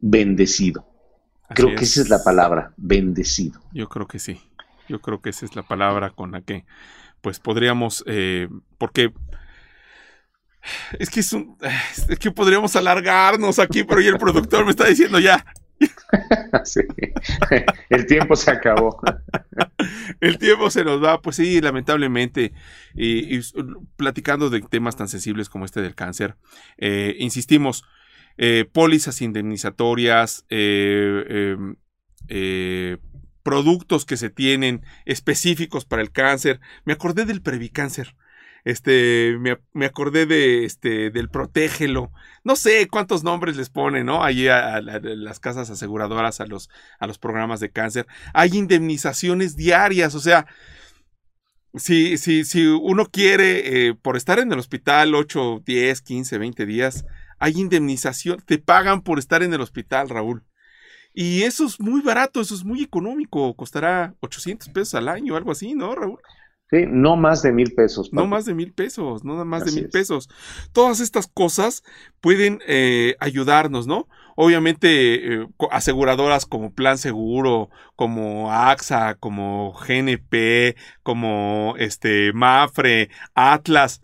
[0.00, 0.86] bendecido.
[1.48, 1.92] Así Creo que es.
[1.92, 3.60] esa es la palabra, bendecido.
[3.72, 4.40] Yo creo que sí.
[4.88, 6.66] Yo creo que esa es la palabra con la que,
[7.22, 9.14] pues, podríamos, eh, porque
[10.98, 11.56] es que es un,
[12.08, 15.44] es que podríamos alargarnos aquí, pero ya el productor me está diciendo ya,
[16.64, 16.80] Sí.
[17.90, 19.00] El tiempo se acabó.
[20.20, 22.52] el tiempo se nos va, pues sí, lamentablemente,
[22.94, 23.40] y, y
[23.96, 26.36] platicando de temas tan sensibles como este del cáncer,
[26.78, 27.84] eh, insistimos,
[28.36, 31.56] eh, pólizas indemnizatorias, eh,
[32.28, 32.96] eh,
[33.42, 36.60] productos que se tienen específicos para el cáncer.
[36.84, 38.16] Me acordé del Previcáncer.
[38.64, 42.10] Este, me, me, acordé de este, del Protégelo.
[42.44, 44.24] No sé cuántos nombres les ponen, ¿no?
[44.24, 48.06] Allí a, las casas aseguradoras, a los, a los programas de cáncer.
[48.32, 50.46] Hay indemnizaciones diarias, o sea,
[51.74, 56.66] si, si, si uno quiere, eh, por estar en el hospital 8, 10, 15, 20
[56.66, 57.04] días,
[57.38, 60.44] hay indemnización, te pagan por estar en el hospital, Raúl.
[61.12, 65.52] Y eso es muy barato, eso es muy económico, costará 800 pesos al año, algo
[65.52, 66.20] así, ¿no, Raúl?
[66.70, 68.12] Sí, no más de mil pesos.
[68.12, 69.92] No más de mil pesos, no más Así de mil es.
[69.92, 70.28] pesos.
[70.72, 71.82] Todas estas cosas
[72.20, 74.08] pueden eh, ayudarnos, ¿no?
[74.36, 84.00] Obviamente, eh, aseguradoras como Plan Seguro, como AXA, como GNP, como este Mafre, Atlas,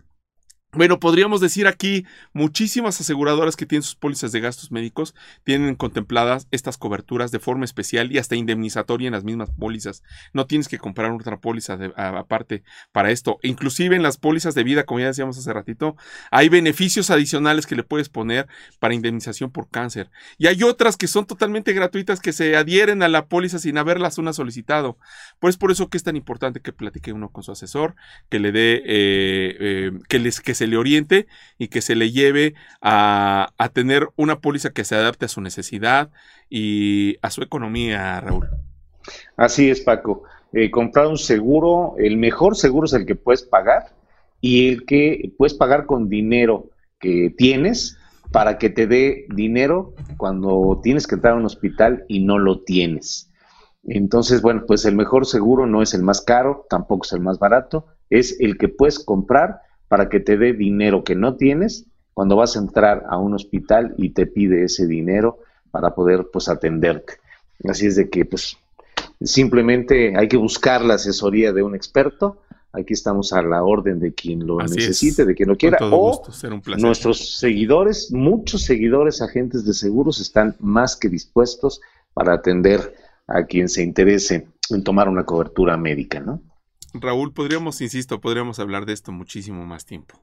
[0.73, 5.13] bueno, podríamos decir aquí, muchísimas aseguradoras que tienen sus pólizas de gastos médicos
[5.43, 10.03] tienen contempladas estas coberturas de forma especial y hasta indemnizatoria en las mismas pólizas.
[10.33, 13.37] No tienes que comprar otra póliza aparte para esto.
[13.43, 15.95] Inclusive en las pólizas de vida, como ya decíamos hace ratito,
[16.31, 18.47] hay beneficios adicionales que le puedes poner
[18.79, 20.09] para indemnización por cáncer.
[20.37, 24.17] Y hay otras que son totalmente gratuitas que se adhieren a la póliza sin haberlas
[24.17, 24.97] una solicitado.
[25.39, 27.95] Pues por eso que es tan importante que platique uno con su asesor,
[28.29, 31.25] que le dé, eh, eh, que les se le oriente
[31.57, 32.53] y que se le lleve
[32.83, 36.11] a, tener una póliza que se adapte a su necesidad
[36.51, 38.47] y a su economía, Raúl.
[39.37, 40.21] Así es, Paco.
[40.53, 43.95] Eh, comprar un seguro, el mejor seguro es el que puedes pagar
[44.39, 47.97] y el que puedes pagar con dinero que tienes
[48.31, 52.61] para que te dé dinero cuando tienes que entrar a un hospital y no lo
[52.61, 53.31] tienes.
[53.83, 57.39] Entonces, bueno, pues el mejor seguro no es el más caro, tampoco es el más
[57.39, 62.37] barato, es el que puedes comprar para que te dé dinero que no tienes cuando
[62.37, 65.39] vas a entrar a un hospital y te pide ese dinero
[65.69, 67.15] para poder pues atenderte.
[67.67, 68.55] Así es de que pues
[69.21, 72.37] simplemente hay que buscar la asesoría de un experto.
[72.71, 75.77] Aquí estamos a la orden de quien lo necesite, de quien lo quiera.
[75.81, 76.23] O
[76.77, 81.81] nuestros seguidores, muchos seguidores agentes de seguros están más que dispuestos
[82.13, 82.95] para atender
[83.27, 86.41] a quien se interese en tomar una cobertura médica, ¿no?
[86.93, 90.19] Raúl, podríamos, insisto, podríamos hablar de esto muchísimo más tiempo.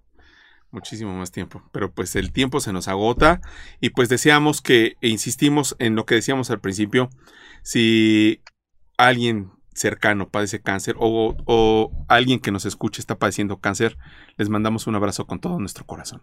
[0.71, 1.63] Muchísimo más tiempo.
[1.73, 3.41] Pero pues el tiempo se nos agota
[3.81, 7.09] y pues deseamos que, e insistimos en lo que decíamos al principio,
[7.63, 8.43] si
[8.99, 13.97] alguien cercano padece cáncer o, alguien que nos escuche está padeciendo cáncer,
[14.37, 16.21] les mandamos un abrazo con todo nuestro corazón.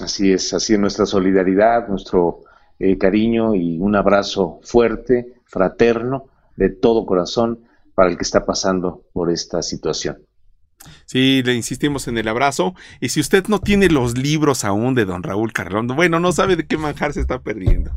[0.00, 2.40] Así es, así es nuestra solidaridad, nuestro
[2.78, 6.24] eh, cariño y un abrazo fuerte, fraterno,
[6.56, 7.60] de todo corazón
[8.00, 10.24] para el que está pasando por esta situación.
[11.04, 12.74] Sí, le insistimos en el abrazo.
[12.98, 16.56] Y si usted no tiene los libros aún de don Raúl Carlondo, bueno, no sabe
[16.56, 17.90] de qué manjar se está perdiendo.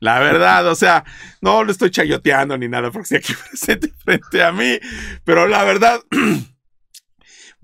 [0.00, 1.04] La verdad, o sea,
[1.40, 4.80] no lo estoy chayoteando ni nada porque estoy aquí presente frente a mí.
[5.22, 6.00] Pero la verdad,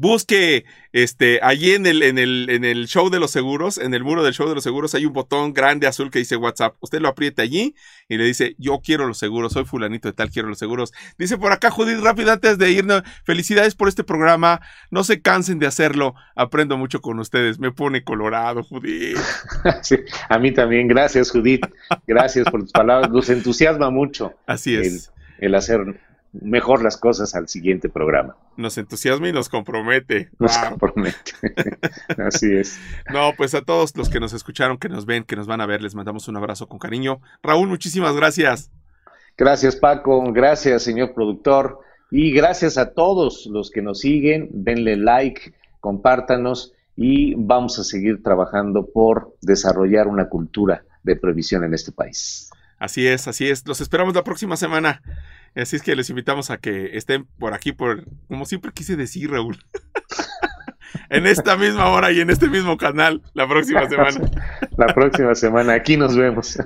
[0.01, 4.03] busque este, allí en el, en, el, en el show de los seguros, en el
[4.03, 6.75] muro del show de los seguros, hay un botón grande azul que dice WhatsApp.
[6.81, 7.75] Usted lo aprieta allí
[8.09, 10.95] y le dice, yo quiero los seguros, soy fulanito de tal, quiero los seguros.
[11.19, 15.59] Dice por acá Judith, rápido antes de irnos, felicidades por este programa, no se cansen
[15.59, 19.19] de hacerlo, aprendo mucho con ustedes, me pone colorado, Judith.
[19.83, 19.97] Sí,
[20.29, 21.65] a mí también, gracias Judith,
[22.07, 24.33] gracias por tus palabras, nos entusiasma mucho.
[24.47, 25.13] Así es.
[25.39, 26.01] el hacer
[26.33, 28.37] mejor las cosas al siguiente programa.
[28.57, 30.31] Nos entusiasma y nos compromete.
[30.39, 31.33] Nos compromete.
[32.19, 32.79] Así es.
[33.13, 35.67] No, pues a todos los que nos escucharon, que nos ven, que nos van a
[35.67, 37.21] ver, les mandamos un abrazo con cariño.
[37.43, 38.71] Raúl, muchísimas gracias.
[39.37, 40.33] Gracias, Paco.
[40.33, 41.81] Gracias, señor productor.
[42.11, 44.49] Y gracias a todos los que nos siguen.
[44.53, 51.75] Denle like, compártanos y vamos a seguir trabajando por desarrollar una cultura de previsión en
[51.75, 52.51] este país.
[52.79, 53.67] Así es, así es.
[53.67, 55.03] Los esperamos la próxima semana.
[55.57, 59.31] Así es que les invitamos a que estén por aquí, por como siempre quise decir,
[59.31, 59.59] Raúl.
[61.11, 64.31] en esta misma hora y en este mismo canal la próxima semana.
[64.77, 66.59] la próxima semana, aquí nos vemos.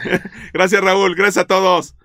[0.52, 1.14] gracias, Raúl.
[1.14, 1.96] Gracias a todos.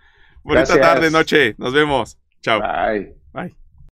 [0.43, 1.55] Bonita tarde, noche.
[1.57, 2.17] Nos vemos.
[2.41, 2.59] Chao.
[2.59, 3.15] Bye.
[3.31, 3.62] Bye.